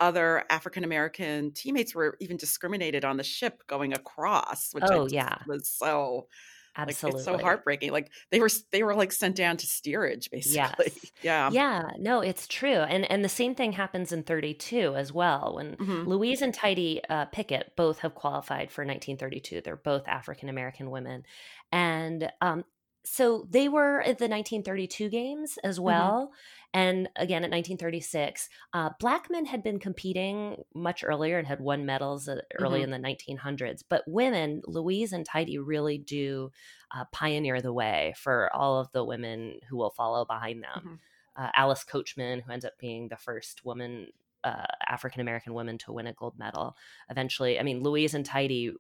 other 0.01 0.45
African 0.51 0.83
American 0.85 1.53
teammates 1.53 1.95
were 1.95 2.17
even 2.21 2.37
discriminated 2.37 3.05
on 3.05 3.17
the 3.17 3.23
ship 3.23 3.63
going 3.69 3.93
across, 3.93 4.73
which 4.75 4.91
Oh, 4.91 5.07
yeah. 5.09 5.47
was 5.47 5.69
so 5.69 6.29
Absolutely. 6.76 7.21
Like, 7.21 7.21
it's 7.21 7.23
so 7.25 7.38
heartbreaking. 7.38 7.93
Like 7.93 8.11
they 8.31 8.40
were 8.40 8.49
they 8.73 8.83
were 8.83 8.95
like 8.95 9.12
sent 9.12 9.37
down 9.37 9.57
to 9.59 9.66
steerage 9.66 10.31
basically. 10.33 10.93
Yes. 10.93 11.12
Yeah. 11.23 11.52
Yeah, 11.52 11.83
no, 11.99 12.21
it's 12.21 12.47
true, 12.49 12.71
and 12.78 13.11
and 13.11 13.25
the 13.25 13.28
same 13.28 13.54
thing 13.54 13.73
happens 13.73 14.12
in 14.12 14.23
32 14.25 14.95
as 14.97 15.12
well. 15.12 15.54
When 15.57 15.78
Mhm. 15.78 16.07
Louise 16.07 16.43
and 16.43 16.54
Tidye 16.54 17.00
uh, 17.09 17.26
Pickett 17.26 17.75
both 17.76 17.99
have 18.00 18.14
qualified 18.14 18.71
for 18.73 18.85
1932, 18.85 19.61
they're 19.61 19.76
both 19.76 20.09
African 20.09 20.49
American 20.49 20.90
women, 20.90 21.25
and 21.73 22.31
um, 22.40 22.64
so 23.04 23.47
they 23.50 23.69
were 23.69 24.00
at 24.02 24.19
the 24.19 24.28
1932 24.28 25.09
games 25.11 25.59
as 25.64 25.78
well. 25.81 26.33
And 26.75 27.09
again, 27.16 27.45
at 27.45 27.50
1936, 27.50 28.49
uh, 28.73 28.90
black 28.99 29.31
men 29.31 29.47
had 29.47 29.62
been 29.62 29.78
competing 29.78 30.64
much 30.75 31.04
earlier 31.04 31.38
and 31.38 31.47
had 31.47 31.61
won 31.61 31.87
medals 31.87 32.28
uh, 32.28 32.40
early 32.59 32.81
Mhm. 32.81 32.85
in 32.85 32.90
the 32.90 32.99
1900s. 32.99 33.83
But 33.88 34.02
women, 34.09 34.61
Louise 34.66 35.12
and 35.12 35.26
Tidye, 35.26 35.61
really 35.64 35.99
do 35.99 36.50
uh, 36.90 37.04
pioneer 37.12 37.62
the 37.62 37.73
way 37.73 38.14
for 38.16 38.52
all 38.54 38.81
of 38.81 38.90
the 38.93 39.04
women 39.04 39.61
who 39.69 39.76
will 39.76 39.90
follow 39.90 40.25
behind 40.25 40.62
them. 40.64 41.00
Uh, 41.37 41.50
Alice 41.54 41.85
Coachman, 41.85 42.40
who 42.40 42.52
ends 42.52 42.64
up 42.64 42.76
being 42.78 43.09
the 43.09 43.16
first 43.16 43.64
woman, 43.64 44.09
uh, 44.45 44.66
African 44.87 45.21
American 45.21 45.54
woman 45.54 45.78
to 45.78 45.93
win 45.93 46.07
a 46.07 46.12
gold 46.12 46.38
medal. 46.38 46.76
Eventually, 47.09 47.59
I 47.59 47.62
mean, 47.62 47.83
Louise 47.83 48.14
and 48.14 48.25
Tidye, 48.28 48.75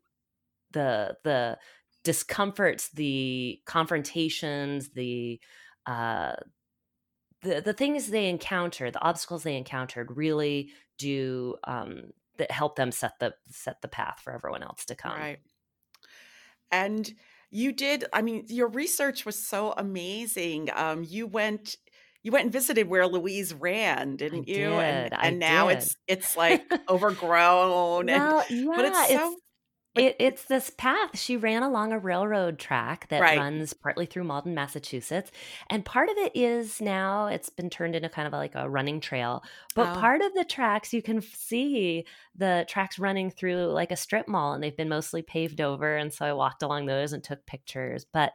the 0.72 1.16
the 1.24 1.58
discomforts, 2.04 2.90
the 2.90 3.60
confrontations, 3.66 4.90
the 4.90 5.40
uh, 5.86 6.34
the 7.44 7.60
the 7.60 7.72
things 7.72 8.08
they 8.08 8.28
encounter, 8.28 8.90
the 8.90 9.02
obstacles 9.02 9.42
they 9.44 9.56
encountered, 9.56 10.16
really 10.16 10.70
do 10.98 11.56
um, 11.64 12.12
that 12.38 12.50
help 12.50 12.76
them 12.76 12.90
set 12.90 13.18
the 13.20 13.34
set 13.50 13.80
the 13.82 13.88
path 13.88 14.20
for 14.22 14.32
everyone 14.32 14.62
else 14.62 14.84
to 14.86 14.94
come. 14.94 15.16
Right. 15.16 15.38
And 16.72 17.12
you 17.50 17.70
did, 17.70 18.04
I 18.12 18.22
mean, 18.22 18.46
your 18.48 18.66
research 18.68 19.24
was 19.24 19.38
so 19.38 19.72
amazing. 19.76 20.70
Um, 20.74 21.04
you 21.04 21.26
went 21.26 21.76
you 22.24 22.32
went 22.32 22.44
and 22.44 22.52
visited 22.52 22.88
where 22.88 23.06
Louise 23.06 23.52
ran, 23.52 24.16
didn't 24.16 24.48
you? 24.48 24.70
And 24.72 25.10
did, 25.10 25.18
I 25.18 25.26
and 25.26 25.38
now 25.38 25.68
did. 25.68 25.78
it's 25.78 25.96
it's 26.08 26.36
like 26.36 26.64
overgrown 26.88 28.08
and 28.08 28.22
Well, 28.22 28.44
yeah, 28.48 28.72
but 28.74 28.84
it's 28.86 29.08
so 29.08 29.32
it's 29.32 29.42
it, 29.96 30.16
it's 30.18 30.44
this 30.46 30.70
path. 30.70 31.16
She 31.18 31.36
ran 31.36 31.62
along 31.62 31.92
a 31.92 31.98
railroad 31.98 32.58
track 32.58 33.08
that 33.10 33.20
Right. 33.20 33.36
runs 33.36 33.72
partly 33.72 34.06
through 34.06 34.24
Malden, 34.24 34.54
Massachusetts, 34.54 35.30
and 35.70 35.84
part 35.84 36.08
of 36.08 36.16
it 36.18 36.32
is 36.34 36.80
now 36.80 37.26
it's 37.26 37.48
been 37.48 37.70
turned 37.70 37.94
into 37.94 38.08
kind 38.08 38.26
of 38.26 38.32
like 38.32 38.54
a 38.56 38.68
running 38.68 39.00
trail. 39.00 39.44
But 39.74 39.92
Oh. 39.92 39.94
part 39.94 40.20
of 40.20 40.34
the 40.34 40.44
tracks 40.44 40.92
you 40.92 41.00
can 41.02 41.20
see 41.22 42.06
the 42.34 42.66
tracks 42.68 42.98
running 42.98 43.30
through 43.30 43.66
like 43.66 43.92
a 43.92 43.96
strip 43.96 44.26
mall, 44.26 44.52
and 44.52 44.62
they've 44.64 44.76
been 44.76 44.88
mostly 44.88 45.22
paved 45.22 45.60
over. 45.60 45.96
And 45.96 46.12
so 46.12 46.26
I 46.26 46.32
walked 46.32 46.62
along 46.64 46.86
those 46.86 47.12
and 47.12 47.22
took 47.22 47.46
pictures. 47.46 48.04
But 48.04 48.32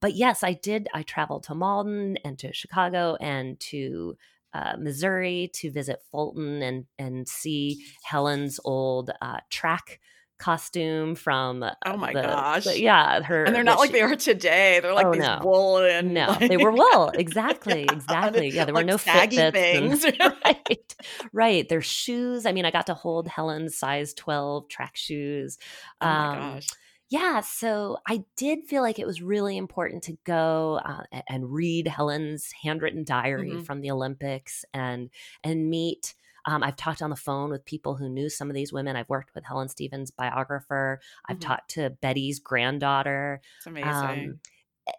but 0.00 0.14
yes, 0.14 0.42
I 0.42 0.52
did. 0.54 0.88
I 0.94 1.02
traveled 1.02 1.44
to 1.44 1.54
Malden 1.54 2.18
and 2.24 2.38
to 2.38 2.52
Chicago 2.52 3.16
and 3.20 3.58
to 3.60 4.16
uh, 4.52 4.76
Missouri 4.78 5.50
to 5.54 5.70
visit 5.70 6.02
Fulton 6.10 6.62
and 6.62 6.86
and 6.98 7.28
see 7.28 7.84
Helen's 8.02 8.60
old 8.64 9.10
uh, 9.20 9.40
track 9.50 10.00
costume 10.38 11.14
from 11.14 11.62
Oh 11.86 11.96
my 11.96 12.12
the- 12.12 12.22
gosh. 12.22 12.64
the- 12.64 12.80
yeah 12.80 13.22
her 13.22 13.44
and 13.44 13.54
they're 13.54 13.62
not 13.64 13.78
like 13.78 13.88
she- 13.90 13.92
they 13.94 14.02
are 14.02 14.16
today. 14.16 14.80
They're 14.80 14.92
like 14.92 15.06
Oh, 15.06 15.12
these 15.12 15.22
no. 15.22 15.40
woolen 15.44 16.12
no 16.12 16.26
like, 16.28 16.48
they 16.48 16.56
were 16.56 16.72
wool 16.72 17.08
exactly 17.14 17.84
Yeah, 17.84 17.92
exactly 17.92 18.48
yeah 18.50 18.64
there 18.64 18.74
were 18.74 18.82
no 18.84 18.96
saggy 18.96 19.36
Fitbits 19.36 19.54
and- 19.54 20.00
things. 20.00 20.18
right 20.44 20.94
right 21.32 21.68
their 21.68 21.80
shoes 21.82 22.46
i 22.46 22.52
mean 22.52 22.64
i 22.64 22.70
got 22.70 22.86
to 22.86 22.94
hold 22.94 23.28
helen's 23.28 23.76
size 23.76 24.12
12 24.14 24.68
track 24.68 24.96
shoes 24.96 25.58
oh 26.00 26.06
my 26.06 26.26
Um, 26.28 26.38
gosh. 26.54 26.68
yeah 27.10 27.40
so 27.40 27.98
i 28.06 28.24
did 28.36 28.64
feel 28.64 28.82
like 28.82 28.98
it 28.98 29.06
was 29.06 29.22
really 29.22 29.56
important 29.56 30.02
to 30.04 30.16
go 30.24 30.80
uh, 30.84 31.02
and 31.28 31.50
read 31.52 31.86
helen's 31.86 32.50
handwritten 32.62 33.04
diary 33.04 33.52
Mhm. 33.52 33.66
from 33.66 33.80
the 33.80 33.90
olympics 33.92 34.64
and 34.74 35.10
and 35.44 35.70
meet 35.70 36.14
um, 36.46 36.62
i've 36.62 36.76
talked 36.76 37.02
on 37.02 37.10
the 37.10 37.16
phone 37.16 37.50
with 37.50 37.64
people 37.64 37.96
who 37.96 38.08
knew 38.08 38.28
some 38.28 38.48
of 38.50 38.54
these 38.54 38.72
women 38.72 38.96
i've 38.96 39.08
worked 39.08 39.34
with 39.34 39.44
helen 39.44 39.68
stevens 39.68 40.10
biographer 40.10 41.00
i've 41.28 41.38
Mhm. 41.38 41.40
talked 41.40 41.70
to 41.70 41.90
betty's 41.90 42.38
granddaughter 42.40 43.40
It's 43.56 43.66
amazing. 43.66 44.30
um, 44.30 44.40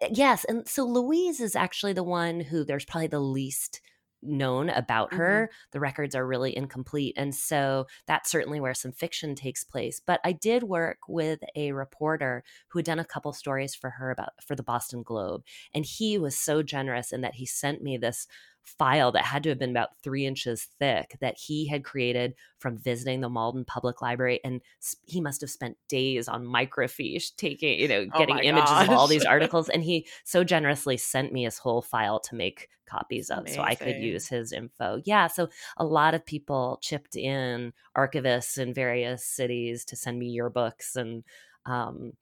uh, 0.02 0.08
yes 0.12 0.44
and 0.44 0.68
so 0.68 0.84
louise 0.84 1.40
is 1.40 1.56
actually 1.56 1.92
the 1.92 2.02
one 2.04 2.40
who 2.40 2.64
there's 2.64 2.84
probably 2.84 3.06
the 3.08 3.20
least 3.20 3.80
known 4.22 4.70
about 4.70 5.12
Mhm. 5.12 5.12
her 5.12 5.50
the 5.72 5.78
records 5.78 6.14
are 6.14 6.26
really 6.26 6.56
incomplete 6.56 7.14
and 7.16 7.34
so 7.34 7.86
that's 8.06 8.30
certainly 8.30 8.58
where 8.60 8.74
some 8.74 8.90
fiction 8.90 9.34
takes 9.34 9.62
place 9.62 10.00
but 10.04 10.20
i 10.24 10.32
did 10.32 10.64
work 10.64 10.98
with 11.06 11.40
a 11.54 11.70
reporter 11.72 12.42
who 12.68 12.78
had 12.78 12.86
done 12.86 12.98
a 12.98 13.04
couple 13.04 13.32
stories 13.32 13.74
for 13.74 13.90
her 13.90 14.10
about 14.10 14.30
for 14.42 14.56
the 14.56 14.62
boston 14.62 15.02
globe 15.02 15.44
and 15.74 15.84
he 15.84 16.18
was 16.18 16.36
so 16.36 16.62
generous 16.62 17.12
in 17.12 17.20
that 17.20 17.34
he 17.34 17.46
sent 17.46 17.82
me 17.82 17.96
this 17.96 18.26
file 18.66 19.12
that 19.12 19.24
had 19.24 19.42
to 19.44 19.48
have 19.48 19.58
been 19.58 19.70
about 19.70 19.96
three 20.02 20.26
inches 20.26 20.68
thick 20.78 21.16
that 21.20 21.36
he 21.38 21.66
had 21.66 21.84
created 21.84 22.34
from 22.58 22.76
visiting 22.76 23.20
the 23.20 23.28
Malden 23.28 23.64
Public 23.64 24.02
Library. 24.02 24.40
And 24.44 24.60
he 25.06 25.20
must 25.20 25.40
have 25.40 25.50
spent 25.50 25.76
days 25.88 26.28
on 26.28 26.44
microfiche 26.44 27.34
taking, 27.36 27.78
you 27.78 27.88
know, 27.88 28.06
Oh 28.12 28.18
getting 28.18 28.36
my 28.36 28.42
images 28.42 28.70
of 28.70 28.90
all 28.90 29.06
these 29.06 29.24
articles. 29.26 29.68
And 29.68 29.82
he 29.84 30.06
so 30.24 30.42
generously 30.42 30.96
sent 30.96 31.32
me 31.32 31.44
his 31.44 31.58
whole 31.58 31.80
file 31.80 32.18
to 32.20 32.34
make 32.34 32.68
copies 32.86 33.30
of 33.30 33.48
so 33.48 33.62
I 33.62 33.74
could 33.74 33.96
use 33.96 34.28
his 34.28 34.52
info. 34.52 35.00
Yeah. 35.04 35.28
So 35.28 35.48
a 35.76 35.84
lot 35.84 36.14
of 36.14 36.26
people 36.26 36.78
chipped 36.82 37.16
in, 37.16 37.72
archivists 37.96 38.58
in 38.58 38.74
various 38.74 39.24
cities 39.24 39.84
to 39.86 39.96
send 39.96 40.18
me 40.18 40.36
yearbooks 40.36 40.96
and, 40.96 41.24
um, 41.66 42.12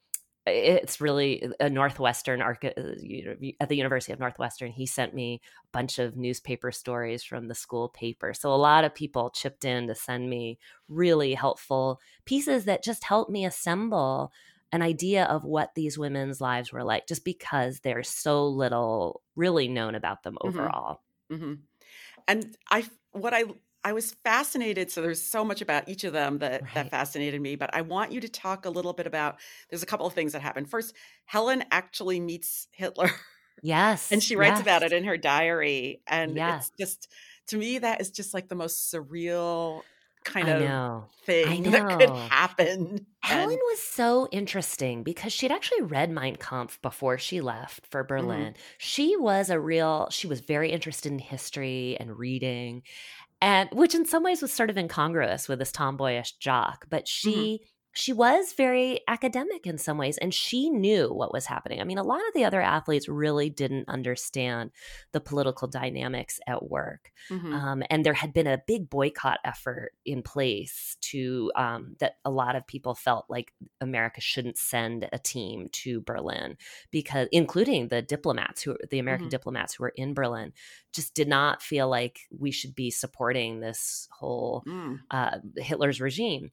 it's 0.47 1.01
really 1.01 1.43
a 1.59 1.71
northwestern 1.71 2.43
uh, 2.43 2.53
at 3.61 3.69
the 3.69 3.77
university 3.77 4.13
of 4.13 4.21
northwestern 4.21 4.71
he 4.71 4.85
sent 4.87 5.15
me 5.15 5.41
a 5.65 5.67
bunch 5.73 5.99
of 5.99 6.17
newspaper 6.17 6.71
stories 6.71 7.23
from 7.23 7.49
the 7.49 7.55
school 7.55 7.89
paper. 7.89 8.35
So 8.35 8.53
a 8.53 8.57
lot 8.57 8.85
of 8.85 8.95
people 8.95 9.31
chipped 9.31 9.65
in 9.65 9.87
to 9.87 9.95
send 9.95 10.29
me 10.29 10.59
really 10.89 11.35
helpful 11.35 12.01
pieces 12.25 12.67
that 12.67 12.85
just 12.85 13.05
helped 13.05 13.31
me 13.31 13.45
assemble 13.47 14.33
an 14.73 14.83
idea 14.83 15.25
of 15.25 15.45
what 15.45 15.75
these 15.75 15.97
women's 15.97 16.41
lives 16.41 16.73
were 16.73 16.85
like 16.85 17.07
just 17.07 17.25
because 17.25 17.81
there's 17.81 18.09
so 18.09 18.47
little 18.47 19.23
really 19.37 19.69
known 19.69 19.95
about 19.95 20.25
them 20.25 20.37
Mhm. 20.45 20.69
overall. 20.69 21.01
Hmm 21.31 21.55
And 22.29 22.57
I, 22.71 22.89
what 23.13 23.35
I, 23.35 23.45
I 23.85 23.93
was 23.93 24.13
fascinated. 24.25 24.91
So 24.91 25.03
there's 25.03 25.21
so 25.21 25.45
much 25.45 25.61
about 25.61 25.89
each 25.89 26.05
of 26.05 26.13
them 26.13 26.39
that 26.39 26.63
that 26.75 26.91
fascinated 26.91 27.41
me. 27.41 27.55
But 27.57 27.75
I 27.75 27.83
want 27.83 28.13
you 28.13 28.21
to 28.23 28.29
talk 28.29 28.65
a 28.65 28.71
little 28.71 28.93
bit 28.95 29.07
about. 29.07 29.37
There's 29.69 29.83
a 29.83 29.87
couple 29.87 30.07
of 30.07 30.15
things 30.15 30.33
that 30.33 30.41
happened. 30.43 30.71
First, 30.71 30.95
Helen 31.27 31.65
actually 31.71 32.19
meets 32.21 32.69
Hitler, 32.73 33.11
yes 33.63 34.11
and 34.11 34.23
she 34.23 34.37
writes 34.37 34.61
about 34.61 34.83
it 34.83 34.93
in 34.93 35.05
her 35.05 35.17
diary. 35.17 36.01
And 36.07 36.35
Yes. 36.37 36.69
it's 36.69 36.79
just, 36.79 37.09
to 37.49 37.57
me, 37.59 37.79
that 37.79 38.01
is 38.01 38.11
just 38.11 38.33
like 38.35 38.49
the 38.49 38.55
most 38.55 38.93
surreal 38.93 39.83
kind 40.25 40.49
I 40.49 40.53
of 40.53 40.61
know 40.63 41.05
thing 41.27 41.63
that 41.71 41.99
could 41.99 42.09
happen. 42.11 43.07
Helen 43.21 43.51
And- 43.51 43.59
was 43.71 43.81
so 43.83 44.27
interesting 44.33 45.03
because 45.03 45.33
she'd 45.33 45.53
actually 45.53 45.83
read 45.83 46.11
Mein 46.11 46.37
Kampf 46.37 46.81
before 46.83 47.19
she 47.19 47.41
left 47.43 47.87
for 47.87 48.03
Mm-hmm. 48.03 48.09
Berlin. 48.09 48.55
She 48.79 49.17
was 49.17 49.51
a 49.51 49.61
real, 49.61 50.09
she 50.11 50.27
was 50.27 50.41
very 50.41 50.71
interested 50.73 51.13
in 51.13 51.19
history 51.19 51.97
and 52.01 52.19
reading, 52.19 52.83
and 53.45 53.69
which 53.73 53.95
in 53.95 54.07
some 54.07 54.23
ways 54.23 54.41
was 54.41 54.51
sort 54.51 54.71
of 54.71 54.79
incongruous 54.79 55.51
with 55.51 55.59
this 55.59 55.71
tomboyish 55.71 56.39
jock. 56.39 56.87
But 56.89 57.05
mm-hmm. 57.05 57.31
she, 57.31 57.61
she 57.95 58.13
was 58.13 58.53
very 58.55 59.01
academic 59.09 59.67
in 59.67 59.79
some 59.79 59.99
ways, 59.99 60.19
and 60.19 60.35
she 60.35 60.69
knew 60.69 61.09
what 61.13 61.33
was 61.33 61.47
happening. 61.47 61.81
I 61.81 61.85
mean, 61.85 61.99
a 61.99 62.03
lot 62.03 62.19
of 62.27 62.35
the 62.35 62.45
other 62.45 62.61
athletes 62.61 63.09
really 63.09 63.49
didn't 63.51 63.89
understand 63.89 64.73
the 65.13 65.21
political 65.21 65.69
dynamics 65.69 66.41
at 66.49 66.69
work. 66.69 67.13
Mhm. 67.31 67.55
Um, 67.55 67.83
and 67.91 68.05
there 68.05 68.13
had 68.15 68.33
been 68.33 68.47
a 68.49 68.63
big 68.67 68.91
boycott 68.91 69.39
effort 69.45 69.93
in 70.05 70.23
place 70.23 70.97
to 71.03 71.53
um, 71.57 71.97
that 72.01 72.17
a 72.25 72.31
lot 72.31 72.57
of 72.57 72.67
people 72.67 72.95
felt 72.95 73.27
like 73.29 73.53
America 73.81 74.21
shouldn't 74.21 74.59
send 74.59 75.09
a 75.13 75.19
team 75.19 75.69
to 75.73 76.01
Berlin 76.01 76.57
because, 76.91 77.29
including 77.33 77.89
the 77.89 78.03
diplomats 78.03 78.63
who, 78.63 78.77
the 78.91 78.99
American 78.99 79.29
Mhm. 79.29 79.31
diplomats 79.31 79.75
who 79.75 79.85
were 79.85 79.93
in 79.97 80.15
Berlin, 80.15 80.53
just 80.93 81.15
did 81.15 81.29
not 81.29 81.63
feel 81.63 81.89
like 81.89 82.21
we 82.37 82.51
should 82.51 82.75
be 82.75 82.91
supporting 82.91 83.61
this 83.61 84.09
whole 84.13 84.65
Mm. 84.67 84.99
uh, 85.11 85.39
Hitler's 85.57 86.01
regime. 86.01 86.51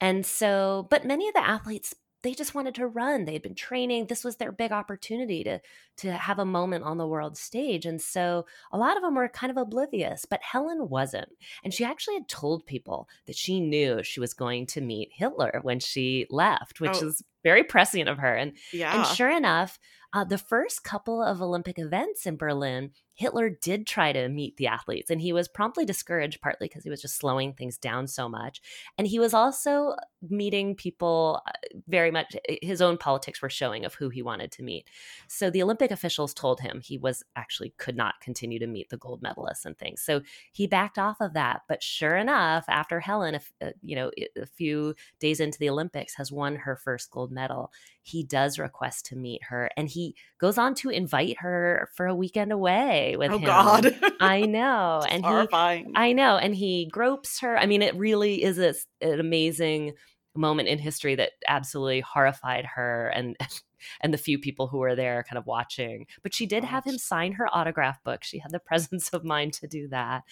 And 0.00 0.24
so, 0.24 0.86
but 0.90 1.04
many 1.04 1.28
of 1.28 1.34
the 1.34 1.46
athletes, 1.46 1.94
they 2.22 2.34
just 2.34 2.54
wanted 2.54 2.74
to 2.74 2.86
run. 2.86 3.24
They 3.24 3.32
had 3.32 3.42
been 3.42 3.54
training. 3.54 4.06
This 4.06 4.24
was 4.24 4.36
their 4.36 4.52
big 4.52 4.72
opportunity 4.72 5.42
to 5.44 5.60
to 5.98 6.12
have 6.12 6.38
a 6.38 6.44
moment 6.44 6.84
on 6.84 6.98
the 6.98 7.06
world 7.06 7.36
stage. 7.36 7.86
And 7.86 8.00
so, 8.00 8.46
a 8.72 8.78
lot 8.78 8.96
of 8.96 9.02
them 9.02 9.14
were 9.14 9.28
kind 9.28 9.50
of 9.50 9.56
oblivious. 9.56 10.26
But 10.26 10.42
Helen 10.42 10.88
wasn't, 10.90 11.30
and 11.64 11.72
she 11.72 11.84
actually 11.84 12.14
had 12.14 12.28
told 12.28 12.66
people 12.66 13.08
that 13.26 13.36
she 13.36 13.60
knew 13.60 14.02
she 14.02 14.20
was 14.20 14.34
going 14.34 14.66
to 14.66 14.80
meet 14.82 15.10
Hitler 15.14 15.60
when 15.62 15.80
she 15.80 16.26
left, 16.30 16.80
which 16.80 16.92
Oh, 17.02 17.06
is 17.06 17.22
very 17.42 17.64
prescient 17.64 18.08
of 18.08 18.18
her. 18.18 18.34
And 18.34 18.52
Yeah. 18.72 18.94
and 18.96 19.06
sure 19.16 19.30
enough, 19.30 19.78
uh, 20.12 20.24
the 20.24 20.38
first 20.38 20.82
couple 20.82 21.22
of 21.22 21.40
Olympic 21.40 21.78
events 21.78 22.26
in 22.26 22.36
Berlin, 22.36 22.90
Hitler 23.14 23.50
did 23.50 23.86
try 23.86 24.12
to 24.12 24.28
meet 24.30 24.56
the 24.56 24.66
athletes, 24.66 25.10
and 25.10 25.20
he 25.20 25.32
was 25.32 25.46
promptly 25.46 25.84
discouraged, 25.84 26.40
partly 26.40 26.68
because 26.68 26.84
he 26.84 26.90
was 26.90 27.02
just 27.02 27.16
slowing 27.16 27.52
things 27.52 27.76
down 27.76 28.06
so 28.06 28.30
much. 28.30 28.62
And 28.96 29.06
he 29.06 29.18
was 29.18 29.34
also 29.34 29.94
meeting 30.28 30.74
people 30.74 31.42
uh, 31.46 31.50
very 31.86 32.10
much, 32.10 32.34
eh, 32.48 32.56
his 32.62 32.80
own 32.80 32.96
politics 32.96 33.42
were 33.42 33.50
showing 33.50 33.84
of 33.84 33.94
who 33.94 34.08
he 34.08 34.22
wanted 34.22 34.50
to 34.52 34.62
meet. 34.62 34.88
So 35.28 35.50
the 35.50 35.62
Olympic 35.62 35.90
officials 35.90 36.32
told 36.32 36.60
him 36.60 36.80
he 36.82 36.96
was 36.96 37.22
actually 37.36 37.74
could 37.76 37.96
not 37.96 38.20
continue 38.20 38.58
to 38.58 38.66
meet 38.66 38.88
the 38.88 38.96
gold 38.96 39.22
medalists 39.22 39.66
and 39.66 39.76
things. 39.76 40.00
So 40.00 40.22
he 40.52 40.66
backed 40.66 40.98
off 40.98 41.20
of 41.20 41.34
that. 41.34 41.62
But 41.68 41.82
sure 41.82 42.16
enough, 42.16 42.64
after 42.68 43.00
Helen, 43.00 43.38
uh, 43.60 43.70
you 43.82 43.96
know, 43.96 44.10
a 44.40 44.46
few 44.46 44.94
days 45.20 45.40
into 45.40 45.58
the 45.58 45.68
Olympics, 45.68 46.14
has 46.14 46.32
won 46.32 46.56
her 46.56 46.74
first 46.74 47.10
gold 47.10 47.30
medal, 47.30 47.70
he 48.10 48.24
does 48.24 48.58
request 48.58 49.06
to 49.06 49.16
meet 49.16 49.44
her, 49.44 49.70
and 49.76 49.88
he 49.88 50.14
goes 50.38 50.58
on 50.58 50.74
to 50.76 50.90
invite 50.90 51.38
her 51.38 51.88
for 51.94 52.06
a 52.06 52.14
weekend 52.14 52.52
away 52.52 53.16
with 53.18 53.30
oh 53.30 53.38
him. 53.38 53.44
God. 53.44 53.98
I 54.20 54.42
know, 54.42 55.02
and 55.08 55.24
he 55.24 55.30
horrifying. 55.30 55.92
I 55.94 56.12
know. 56.12 56.36
And 56.36 56.54
he 56.54 56.88
gropes 56.92 57.40
her. 57.40 57.56
I 57.56 57.66
mean, 57.66 57.82
it 57.82 57.96
really 57.96 58.42
is 58.42 58.58
a, 58.58 58.74
an 59.00 59.20
amazing 59.20 59.94
moment 60.36 60.68
in 60.68 60.78
history 60.78 61.14
that 61.16 61.32
absolutely 61.48 62.00
horrified 62.00 62.64
her 62.64 63.08
and 63.08 63.36
and 64.00 64.12
the 64.12 64.18
few 64.18 64.38
people 64.38 64.68
who 64.68 64.78
were 64.78 64.94
there 64.94 65.24
kind 65.28 65.38
of 65.38 65.46
watching. 65.46 66.06
But 66.22 66.34
she 66.34 66.46
did 66.46 66.64
have 66.64 66.84
him 66.84 66.98
sign 66.98 67.32
her 67.32 67.48
autograph 67.54 68.02
book. 68.02 68.24
She 68.24 68.38
had 68.38 68.52
the 68.52 68.58
presence 68.66 69.10
of 69.10 69.24
mind 69.24 69.54
to 69.54 69.66
do 69.66 69.88
that. 69.88 70.22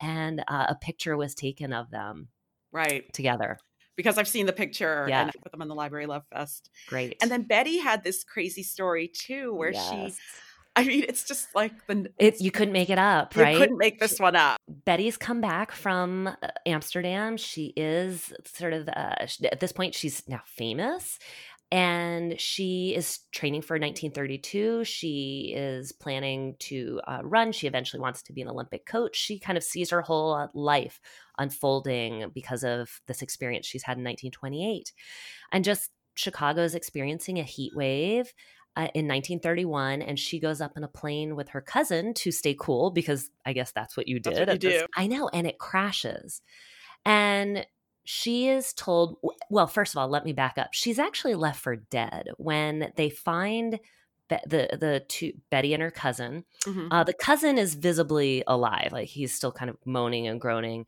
And 0.00 0.42
uh, 0.48 0.66
a 0.68 0.74
picture 0.74 1.16
was 1.16 1.34
taken 1.34 1.72
of 1.72 1.90
them 1.90 2.28
right. 2.72 3.12
together. 3.12 3.58
Because 3.96 4.18
I've 4.18 4.28
seen 4.28 4.46
the 4.46 4.52
picture 4.52 5.06
Yeah. 5.08 5.22
and 5.22 5.30
I 5.30 5.32
put 5.42 5.52
them 5.52 5.62
on 5.62 5.68
the 5.68 5.74
Library 5.74 6.06
Love 6.06 6.24
Fest. 6.32 6.70
Great. 6.88 7.16
And 7.22 7.30
then 7.30 7.42
Betty 7.42 7.78
had 7.78 8.02
this 8.02 8.24
crazy 8.24 8.62
story 8.62 9.08
too, 9.08 9.54
where 9.54 9.72
she, 9.72 10.14
I 10.76 10.84
mean, 10.84 11.04
it's 11.08 11.24
just 11.24 11.54
like 11.54 11.86
the, 11.86 12.10
it, 12.18 12.40
you 12.40 12.50
couldn't 12.50 12.72
make 12.72 12.90
it 12.90 12.98
up, 12.98 13.36
you 13.36 13.42
right? 13.42 13.56
couldn't 13.56 13.78
make 13.78 14.00
this 14.00 14.18
one 14.18 14.34
up. 14.34 14.58
Betty's 14.68 15.16
come 15.16 15.40
back 15.40 15.70
from 15.70 16.26
uh, 16.26 16.48
Amsterdam. 16.66 17.36
She 17.36 17.72
is 17.76 18.32
sort 18.44 18.72
of 18.72 18.88
uh, 18.88 19.26
at 19.52 19.60
this 19.60 19.70
point 19.70 19.94
she's 19.94 20.28
now 20.28 20.42
famous 20.46 21.18
and 21.74 22.38
she 22.40 22.94
is 22.94 23.18
training 23.32 23.60
for 23.60 23.74
1932. 23.74 24.84
She 24.84 25.52
is 25.56 25.90
planning 25.90 26.54
to 26.60 27.00
uh, 27.04 27.18
run. 27.24 27.50
She 27.50 27.66
eventually 27.66 27.98
wants 27.98 28.22
to 28.22 28.32
be 28.32 28.42
an 28.42 28.48
Olympic 28.48 28.86
coach. 28.86 29.16
She 29.16 29.40
kind 29.40 29.58
of 29.58 29.64
sees 29.64 29.90
her 29.90 30.00
whole 30.00 30.34
uh, 30.34 30.46
life 30.54 31.00
unfolding 31.36 32.30
because 32.32 32.62
of 32.62 33.00
this 33.08 33.22
experience 33.22 33.66
she's 33.66 33.82
had 33.82 33.98
in 33.98 34.04
1928. 34.04 34.92
And 35.50 35.64
just 35.64 35.90
Chicago 36.14 36.62
is 36.62 36.76
experiencing 36.76 37.40
a 37.40 37.42
heat 37.42 37.72
wave 37.74 38.32
uh, 38.76 38.86
in 38.94 39.08
1931 39.08 40.00
and 40.00 40.16
she 40.16 40.38
goes 40.38 40.60
up 40.60 40.76
in 40.76 40.84
a 40.84 40.88
plane 40.88 41.34
with 41.34 41.48
her 41.48 41.60
cousin 41.60 42.14
to 42.14 42.30
stay 42.30 42.54
cool 42.56 42.92
because 42.92 43.30
I 43.44 43.52
guess 43.52 43.72
that's 43.72 43.96
what 43.96 44.06
you 44.06 44.20
did. 44.20 44.46
What 44.46 44.62
you 44.62 44.70
do. 44.70 44.86
I 44.96 45.08
know 45.08 45.28
and 45.28 45.44
it 45.44 45.58
crashes. 45.58 46.40
And 47.04 47.66
she 48.04 48.48
is 48.48 48.72
told 48.74 49.16
well 49.50 49.66
first 49.66 49.94
of 49.94 49.98
all 49.98 50.08
let 50.08 50.24
me 50.24 50.32
back 50.32 50.58
up. 50.58 50.68
She's 50.72 50.98
actually 50.98 51.34
left 51.34 51.60
for 51.60 51.76
dead 51.76 52.28
when 52.36 52.92
they 52.96 53.10
find 53.10 53.78
Be- 54.30 54.36
the 54.46 54.78
the 54.80 55.02
two 55.06 55.32
Betty 55.50 55.74
and 55.74 55.82
her 55.82 55.90
cousin. 55.90 56.44
Mhm. 56.64 56.88
Uh, 56.90 57.04
the 57.04 57.12
cousin 57.12 57.58
is 57.58 57.74
visibly 57.74 58.42
alive, 58.46 58.88
like 58.90 59.06
he's 59.08 59.34
still 59.34 59.52
kind 59.52 59.68
of 59.68 59.76
moaning 59.84 60.26
and 60.26 60.40
groaning. 60.40 60.86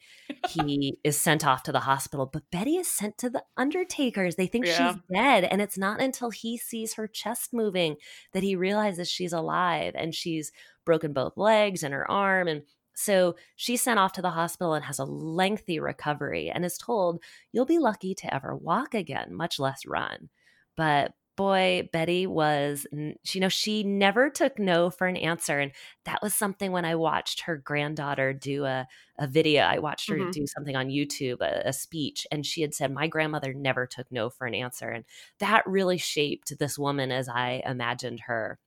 He 0.49 0.99
is 1.05 1.21
sent 1.21 1.47
off 1.47 1.63
to 1.65 1.73
the 1.73 1.81
hospital, 1.81 2.25
but 2.33 2.51
Betty 2.51 2.77
is 2.77 2.89
sent 2.91 3.19
to 3.19 3.29
the 3.29 3.45
undertakers. 3.59 4.37
They 4.37 4.47
think 4.47 4.65
Yeah. 4.65 4.93
she's 4.93 5.03
dead, 5.13 5.45
and 5.45 5.61
it's 5.61 5.77
not 5.77 6.01
until 6.01 6.31
he 6.31 6.57
sees 6.57 6.95
her 6.95 7.07
chest 7.07 7.53
moving 7.53 7.97
that 8.33 8.43
he 8.43 8.57
realizes 8.57 9.11
she's 9.11 9.35
alive, 9.35 9.93
and 9.95 10.15
she's 10.15 10.51
broken 10.87 11.13
both 11.13 11.37
legs 11.37 11.83
and 11.83 11.93
her 11.93 12.11
arm, 12.11 12.49
and 12.49 12.63
so 12.97 13.37
she's 13.57 13.83
sent 13.83 13.99
off 14.01 14.13
to 14.15 14.23
the 14.23 14.31
hospital 14.31 14.75
and 14.75 14.85
has 14.85 14.99
a 14.99 15.05
lengthy 15.05 15.79
recovery, 15.81 16.51
and 16.51 16.65
is 16.65 16.79
told, 16.79 17.23
"You'll 17.53 17.67
be 17.67 17.79
lucky 17.79 18.15
to 18.17 18.35
ever 18.35 18.55
walk 18.57 18.95
again, 18.95 19.35
much 19.35 19.59
less 19.59 19.87
run." 19.87 20.31
But 20.77 21.15
boy, 21.37 21.89
Betty 21.93 22.27
was, 22.27 22.87
you 22.93 23.41
know, 23.41 23.49
she 23.51 23.83
never 23.85 24.31
took 24.31 24.59
no 24.59 24.89
for 24.89 25.07
an 25.07 25.19
answer. 25.19 25.59
And 25.61 25.73
that 26.07 26.23
was 26.23 26.35
something 26.35 26.73
when 26.73 26.87
I 26.87 26.95
watched 26.95 27.43
her 27.43 27.59
granddaughter 27.59 28.33
do 28.33 28.65
a, 28.65 28.87
a 29.19 29.27
video, 29.27 29.63
I 29.65 29.79
watched 29.79 30.09
her 30.09 30.19
Mhm. 30.19 30.33
do 30.33 30.47
something 30.47 30.77
on 30.77 30.89
YouTube, 30.89 31.43
a, 31.43 31.69
a 31.69 31.73
speech, 31.75 32.27
and 32.33 32.45
she 32.47 32.63
had 32.63 32.75
said, 32.75 32.91
My 32.91 33.07
grandmother 33.07 33.53
never 33.53 33.87
took 33.87 34.11
no 34.11 34.31
for 34.31 34.47
an 34.47 34.55
answer. 34.55 34.89
And 34.91 35.05
that 35.39 35.67
really 35.67 35.99
shaped 35.99 36.59
this 36.59 36.79
woman 36.79 37.13
as 37.13 37.29
I 37.29 37.63
imagined 37.67 38.21
her. 38.21 38.59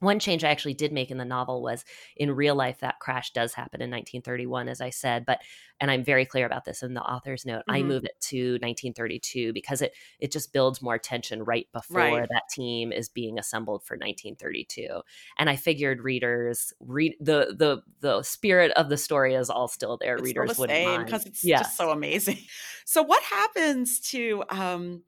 One 0.00 0.18
change 0.18 0.44
I 0.44 0.50
actually 0.50 0.74
did 0.74 0.92
make 0.92 1.10
in 1.10 1.18
the 1.18 1.24
novel 1.24 1.62
was 1.62 1.84
in 2.16 2.30
real 2.32 2.54
life 2.54 2.80
that 2.80 2.98
crash 3.00 3.32
does 3.32 3.54
happen 3.54 3.80
in 3.82 3.90
1931, 3.90 4.68
as 4.68 4.80
I 4.80 4.90
said, 4.90 5.24
but 5.26 5.40
and 5.80 5.90
I'm 5.90 6.04
very 6.04 6.24
clear 6.26 6.46
about 6.46 6.64
this 6.64 6.82
in 6.82 6.94
the 6.94 7.02
author's 7.02 7.46
note. 7.46 7.62
I 7.68 7.82
Mhm. 7.82 7.82
move 7.82 8.04
it 8.04 8.18
to 8.22 8.58
1932 8.60 9.52
because 9.52 9.82
it 9.82 9.94
it 10.18 10.32
just 10.32 10.52
builds 10.52 10.82
more 10.82 10.98
tension 10.98 11.42
right 11.44 11.68
before 11.72 12.20
Right. 12.20 12.30
that 12.30 12.44
team 12.50 12.92
is 12.92 13.08
being 13.08 13.38
assembled 13.38 13.84
for 13.84 13.96
1932. 13.96 15.02
And 15.38 15.48
I 15.50 15.56
figured 15.56 16.00
readers 16.02 16.72
read 16.80 17.14
the 17.20 17.54
the 17.56 17.82
the 18.00 18.22
spirit 18.22 18.72
of 18.72 18.88
the 18.88 18.96
story 18.96 19.34
is 19.34 19.50
all 19.50 19.68
still 19.68 19.96
there. 19.98 20.18
It's 20.18 20.32
readers 20.32 20.64
the 20.66 20.74
mind. 20.78 21.06
because 21.06 21.24
it's 21.26 21.50
Yes. 21.52 21.52
just 21.52 21.76
so 21.76 21.90
amazing. 21.90 22.38
So 22.84 23.02
what 23.02 23.22
happens 23.22 24.00
to 24.10 24.42
um 24.48 25.04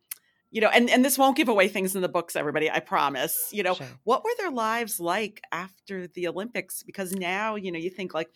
you 0.53 0.61
know, 0.61 0.69
and, 0.69 0.89
and 0.91 1.03
this 1.05 1.17
won't 1.19 1.37
give 1.37 1.49
away 1.49 1.67
things 1.67 1.97
in 1.97 2.03
the 2.03 2.09
books, 2.09 2.37
everybody, 2.37 2.71
I 2.71 2.79
promise. 2.81 3.49
You 3.53 3.63
know, 3.63 3.75
Sure. 3.75 3.87
what 4.05 4.23
were 4.23 4.31
their 4.39 4.51
lives 4.51 5.01
like 5.01 5.41
after 5.51 6.07
the 6.07 6.29
Olympics? 6.29 6.83
Because 6.83 7.13
now, 7.13 7.57
you 7.57 7.73
know, 7.73 7.79
you 7.79 7.89
think 7.91 8.13
like 8.13 8.29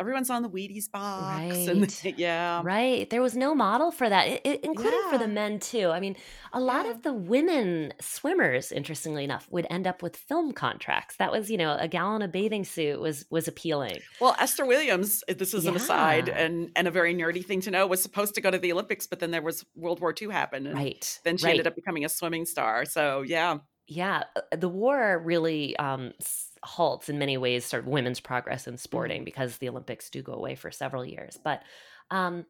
everyone's 0.00 0.30
on 0.30 0.42
the 0.42 0.48
Wheaties 0.48 0.90
box 0.90 1.54
and 1.68 1.80
Right. 1.82 2.14
yeah. 2.18 2.62
Right. 2.64 3.08
There 3.10 3.22
was 3.22 3.36
no 3.36 3.54
model 3.54 3.92
for 3.92 4.08
that, 4.08 4.26
it, 4.26 4.40
it, 4.44 4.60
including 4.64 5.00
for 5.10 5.18
the 5.18 5.28
men, 5.28 5.60
too. 5.60 5.90
I 5.90 6.00
mean, 6.00 6.16
a 6.52 6.60
lot 6.60 6.86
Yeah. 6.86 6.92
of 6.92 7.02
the 7.02 7.12
women 7.12 7.92
swimmers, 8.00 8.72
interestingly 8.72 9.22
enough, 9.24 9.46
would 9.50 9.66
end 9.70 9.86
up 9.86 10.02
with 10.02 10.16
film 10.16 10.52
contracts. 10.52 11.16
That 11.16 11.30
was, 11.30 11.50
you 11.50 11.58
know, 11.58 11.76
a 11.78 11.86
gal 11.86 12.16
in 12.16 12.22
a 12.22 12.28
bathing 12.28 12.64
suit 12.64 12.98
was 13.00 13.26
was 13.30 13.46
appealing. 13.46 13.98
Well, 14.20 14.34
Esther 14.40 14.64
Williams, 14.66 15.22
uh, 15.28 15.34
this 15.36 15.54
is 15.54 15.66
an 15.66 15.76
aside 15.76 16.28
and 16.28 16.70
and 16.74 16.88
a 16.88 16.90
very 16.90 17.14
nerdy 17.14 17.44
thing 17.44 17.60
to 17.62 17.70
know, 17.70 17.86
was 17.86 18.02
supposed 18.02 18.34
to 18.36 18.40
go 18.40 18.50
to 18.50 18.58
the 18.58 18.72
Olympics, 18.72 19.06
but 19.06 19.20
then 19.20 19.30
there 19.30 19.42
was 19.42 19.64
World 19.76 20.00
War 20.00 20.14
II 20.20 20.28
happen. 20.30 20.66
And 20.66 20.74
Right. 20.74 21.20
then 21.24 21.36
she 21.36 21.44
right. 21.44 21.50
ended 21.52 21.66
up 21.66 21.74
becoming 21.76 22.04
a 22.04 22.08
swimming 22.08 22.46
star. 22.46 22.84
So 22.86 23.22
yeah. 23.22 23.58
yeah, 23.86 24.22
uh, 24.36 24.56
the 24.56 24.68
war 24.68 25.20
really 25.24 25.76
um, 25.76 26.12
halts 26.62 27.08
in 27.08 27.18
many 27.18 27.36
ways 27.36 27.64
sort 27.64 27.82
of 27.82 27.88
women's 27.88 28.20
progress 28.20 28.62
Mm-hmm. 28.62 28.70
in 28.72 28.78
sporting 28.78 29.24
because 29.24 29.58
the 29.58 29.68
Olympics 29.68 30.10
do 30.10 30.22
go 30.22 30.32
away 30.32 30.54
for 30.54 30.70
several 30.70 31.04
years. 31.04 31.38
But 31.42 31.62
um, 32.10 32.46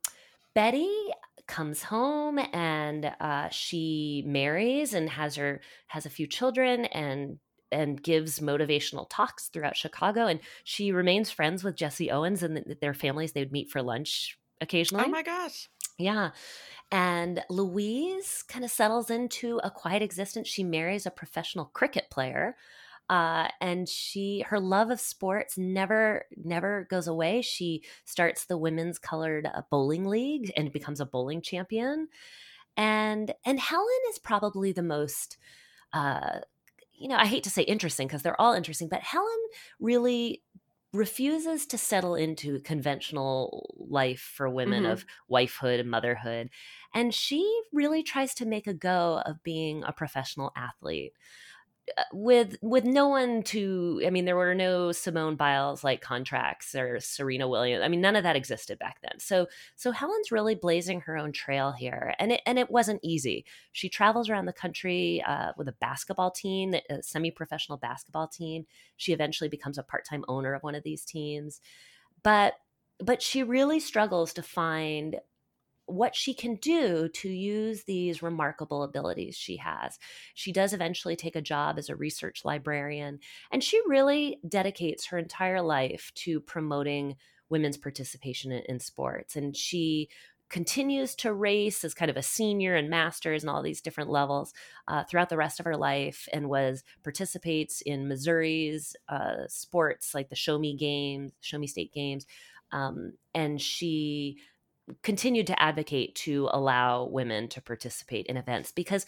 Betty 0.55 0.91
comes 1.47 1.83
home 1.83 2.39
and 2.53 3.13
uh, 3.21 3.49
she 3.51 4.23
marries 4.27 4.95
and 4.95 5.09
has 5.11 5.37
her 5.37 5.61
has 5.89 6.07
a 6.07 6.11
few 6.11 6.27
children 6.27 6.85
and 6.87 7.39
and 7.73 8.03
gives 8.03 8.41
motivational 8.41 9.07
talks 9.09 9.49
throughout 9.49 9.77
Chicago. 9.77 10.27
And 10.27 10.41
she 10.65 10.91
remains 10.91 11.31
friends 11.31 11.63
with 11.63 11.77
Jesse 11.77 12.11
Owens 12.11 12.43
and 12.43 12.65
th- 12.65 12.81
their 12.81 12.95
families. 12.95 13.33
They 13.33 13.43
would 13.43 13.53
meet 13.53 13.71
for 13.71 13.81
lunch 13.81 14.37
occasionally. 14.61 15.05
Oh 15.07 15.09
my 15.11 15.23
gosh. 15.23 15.69
Yeah. 15.97 16.31
And 16.91 17.45
Louise 17.49 18.43
kind 18.49 18.65
of 18.65 18.71
settles 18.73 19.11
into 19.11 19.61
a 19.63 19.71
quiet 19.71 20.03
existence. 20.03 20.49
She 20.49 20.65
marries 20.65 21.07
a 21.07 21.11
professional 21.13 21.67
cricket 21.67 22.11
player. 22.11 22.57
Uh, 23.11 23.49
and 23.61 23.91
she 23.91 24.43
her 24.43 24.61
love 24.61 24.91
of 24.91 25.01
sports 25.01 25.59
never 25.59 26.27
never 26.37 26.87
goes 26.91 27.09
away. 27.09 27.43
She 27.43 27.85
starts 28.07 28.47
the 28.47 28.59
women's 28.59 28.99
colored 29.01 29.47
uh, 29.47 29.63
bowling 29.71 30.07
league 30.07 30.53
and 30.57 30.73
becomes 30.73 31.01
a 31.01 31.07
bowling 31.07 31.43
champion. 31.43 32.09
And 32.77 33.35
and 33.45 33.61
Helen 33.61 33.89
is 34.11 34.19
probably 34.19 34.73
the 34.73 34.83
most 34.83 35.39
uh, 35.93 36.41
you 36.93 37.09
know, 37.09 37.17
I 37.17 37.27
hate 37.27 37.45
to 37.45 37.51
say 37.51 37.63
interesting 37.63 38.09
because 38.09 38.23
they're 38.23 38.41
all 38.41 38.55
interesting, 38.55 38.89
but 38.89 39.03
Helen 39.03 39.39
really 39.81 40.43
refuses 40.93 41.67
to 41.67 41.79
settle 41.79 42.15
into 42.17 42.61
conventional 42.63 43.75
life 43.89 44.21
for 44.21 44.49
women 44.51 44.85
Mhm. 44.85 44.87
of 44.87 45.07
wifehood 45.31 45.81
and 45.81 45.91
motherhood. 45.91 46.51
And 46.95 47.15
she 47.15 47.63
really 47.73 48.03
tries 48.03 48.35
to 48.37 48.47
make 48.47 48.67
a 48.67 48.75
go 48.75 49.23
of 49.27 49.43
being 49.43 49.85
a 49.85 49.93
professional 49.93 50.53
athlete. 50.57 51.15
Uh, 51.97 52.05
With 52.13 52.57
with 52.63 52.85
no 52.85 53.09
one 53.09 53.43
to, 53.45 54.03
I 54.07 54.11
mean, 54.11 54.25
there 54.25 54.37
were 54.37 54.55
no 54.55 54.93
Simone 54.93 55.37
Biles 55.37 55.83
like 55.83 56.01
contracts 56.01 56.75
or 56.75 57.01
Serena 57.01 57.49
Williams. 57.49 57.83
I 57.83 57.89
mean, 57.89 58.01
none 58.01 58.17
of 58.17 58.23
that 58.23 58.37
existed 58.37 58.79
back 58.79 59.01
then. 59.03 59.19
So 59.19 59.47
so 59.77 59.91
Helen's 59.93 60.33
really 60.33 60.55
blazing 60.55 61.01
her 61.03 61.17
own 61.17 61.33
trail 61.33 61.73
here, 61.73 62.15
and 62.19 62.33
it 62.33 62.43
and 62.47 62.59
it 62.59 62.71
wasn't 62.71 63.01
easy. 63.03 63.45
She 63.73 63.89
travels 63.89 64.29
around 64.29 64.47
the 64.47 64.53
country 64.53 65.23
uh, 65.27 65.53
with 65.57 65.69
a 65.69 65.73
basketball 65.81 66.31
team, 66.31 66.75
a 66.89 67.03
semi-professional 67.03 67.79
basketball 67.79 68.29
team. 68.29 68.67
She 68.97 69.13
eventually 69.13 69.49
becomes 69.49 69.79
a 69.79 69.83
part-time 69.83 70.25
owner 70.29 70.55
of 70.55 70.63
one 70.63 70.75
of 70.75 70.83
these 70.83 71.05
teams, 71.05 71.61
but 72.23 72.55
but 72.99 73.23
she 73.23 73.43
really 73.43 73.81
struggles 73.81 74.33
to 74.35 74.43
find 74.43 75.17
what 75.93 76.15
she 76.15 76.35
can 76.35 76.57
do 76.57 77.09
to 77.09 77.29
use 77.29 77.85
these 77.85 78.23
remarkable 78.23 78.83
abilities 78.83 79.37
she 79.37 79.57
has. 79.57 79.99
She 80.35 80.53
does 80.53 80.73
eventually 80.73 81.17
take 81.17 81.37
a 81.37 81.43
job 81.43 81.79
as 81.79 81.89
a 81.89 81.97
research 81.97 82.45
librarian, 82.45 83.19
and 83.51 83.63
she 83.63 83.81
really 83.87 84.39
dedicates 84.49 85.07
her 85.07 85.19
entire 85.19 85.63
life 85.63 86.13
to 86.17 86.41
promoting 86.41 87.17
women's 87.49 87.77
participation 87.77 88.53
in, 88.53 88.63
in 88.69 88.81
sports. 88.81 89.37
And 89.37 89.57
she 89.57 90.09
continues 90.51 91.15
to 91.15 91.33
race 91.33 91.85
as 91.85 91.95
kind 91.95 92.11
of 92.11 92.17
a 92.17 92.23
senior 92.23 92.75
and 92.75 92.91
masters 92.91 93.43
and 93.43 93.51
all 93.51 93.63
these 93.63 93.81
different 93.81 94.11
levels 94.11 94.53
uh, 94.89 95.05
throughout 95.05 95.29
the 95.29 95.37
rest 95.37 95.61
of 95.61 95.65
her 95.65 95.77
life 95.77 96.29
and 96.33 96.49
was 96.51 96.83
participates 97.05 97.81
in 97.83 98.09
missouri's 98.09 98.97
uh, 99.09 99.47
sports 99.47 100.13
like 100.13 100.29
the 100.29 100.35
show 100.35 100.59
me 100.59 100.77
games 100.77 101.31
show 101.41 101.57
me 101.57 101.69
state 101.69 101.95
games 101.95 102.27
um, 102.73 103.13
and 103.33 103.61
she 103.61 104.39
continued 105.03 105.47
to 105.47 105.63
advocate 105.63 106.15
to 106.15 106.49
allow 106.53 107.05
women 107.05 107.49
to 107.49 107.61
participate 107.61 108.27
in 108.27 108.37
events 108.37 108.73
because 108.73 109.07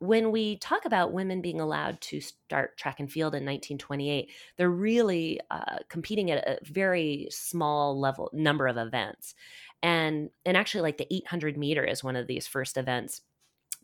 when 0.00 0.30
we 0.30 0.56
talk 0.58 0.84
about 0.84 1.12
women 1.12 1.40
being 1.40 1.60
allowed 1.60 2.00
to 2.00 2.20
start 2.20 2.76
track 2.76 3.00
and 3.00 3.10
field 3.10 3.34
in 3.34 3.44
1928 3.44 4.30
they're 4.56 4.70
really 4.70 5.40
uh, 5.50 5.78
competing 5.88 6.30
at 6.30 6.46
a 6.46 6.58
very 6.64 7.26
small 7.30 7.98
level 7.98 8.30
number 8.32 8.66
of 8.68 8.76
events. 8.76 9.34
And 9.82 10.30
and 10.44 10.56
actually 10.56 10.82
like 10.82 10.98
the 10.98 11.12
800 11.12 11.56
meter 11.56 11.84
is 11.84 12.02
one 12.02 12.16
of 12.16 12.26
these 12.26 12.46
first 12.46 12.76
events 12.76 13.22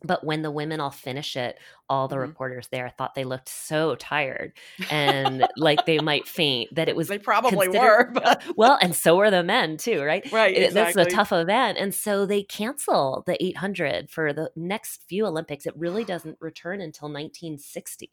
but 0.03 0.23
when 0.23 0.41
the 0.41 0.51
women 0.51 0.79
all 0.79 0.91
finish 0.91 1.35
it 1.35 1.57
all 1.89 2.07
the 2.07 2.15
mm-hmm. 2.15 2.23
reporters 2.23 2.67
there 2.69 2.91
thought 2.97 3.15
they 3.15 3.23
looked 3.23 3.49
so 3.49 3.95
tired 3.95 4.53
and 4.89 5.47
like 5.57 5.85
they 5.85 5.99
might 5.99 6.27
faint 6.27 6.73
that 6.73 6.89
it 6.89 6.95
was 6.95 7.07
they 7.07 7.17
probably 7.17 7.67
were 7.67 8.09
but... 8.11 8.41
well 8.55 8.77
and 8.81 8.95
so 8.95 9.15
were 9.15 9.31
the 9.31 9.43
men 9.43 9.77
too 9.77 10.01
right 10.01 10.29
right 10.31 10.57
exactly. 10.57 11.03
that's 11.03 11.13
a 11.13 11.15
tough 11.15 11.31
event 11.31 11.77
and 11.77 11.93
so 11.93 12.25
they 12.25 12.43
cancel 12.43 13.23
the 13.25 13.43
800 13.43 14.09
for 14.09 14.33
the 14.33 14.51
next 14.55 15.03
few 15.07 15.25
olympics 15.25 15.65
it 15.65 15.73
really 15.77 16.03
doesn't 16.03 16.37
return 16.39 16.81
until 16.81 17.07
1960 17.07 18.09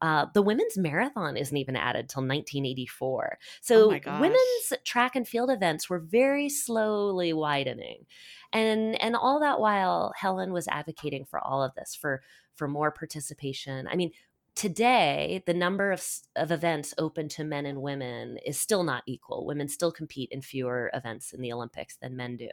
uh, 0.00 0.26
the 0.34 0.42
women's 0.42 0.76
marathon 0.76 1.36
isn't 1.36 1.56
even 1.56 1.76
added 1.76 2.08
till 2.08 2.22
1984. 2.22 3.38
So 3.60 3.92
oh 3.92 4.20
women's 4.20 4.72
track 4.84 5.16
and 5.16 5.26
field 5.26 5.50
events 5.50 5.88
were 5.88 5.98
very 5.98 6.48
slowly 6.48 7.32
widening. 7.32 8.06
And 8.52 9.00
and 9.02 9.16
all 9.16 9.40
that 9.40 9.60
while 9.60 10.12
Helen 10.16 10.52
was 10.52 10.68
advocating 10.68 11.24
for 11.24 11.40
all 11.40 11.62
of 11.62 11.74
this 11.74 11.94
for 11.94 12.22
for 12.54 12.68
more 12.68 12.92
participation. 12.92 13.88
I 13.90 13.96
mean, 13.96 14.12
today 14.54 15.42
the 15.46 15.54
number 15.54 15.90
of, 15.90 16.04
of 16.36 16.52
events 16.52 16.94
open 16.98 17.28
to 17.28 17.42
men 17.42 17.66
and 17.66 17.82
women 17.82 18.38
is 18.46 18.58
still 18.58 18.84
not 18.84 19.02
equal 19.06 19.44
women 19.46 19.66
still 19.66 19.90
compete 19.90 20.28
in 20.30 20.40
fewer 20.40 20.90
events 20.94 21.32
in 21.32 21.40
the 21.40 21.52
olympics 21.52 21.96
than 21.96 22.16
men 22.16 22.36
do 22.36 22.48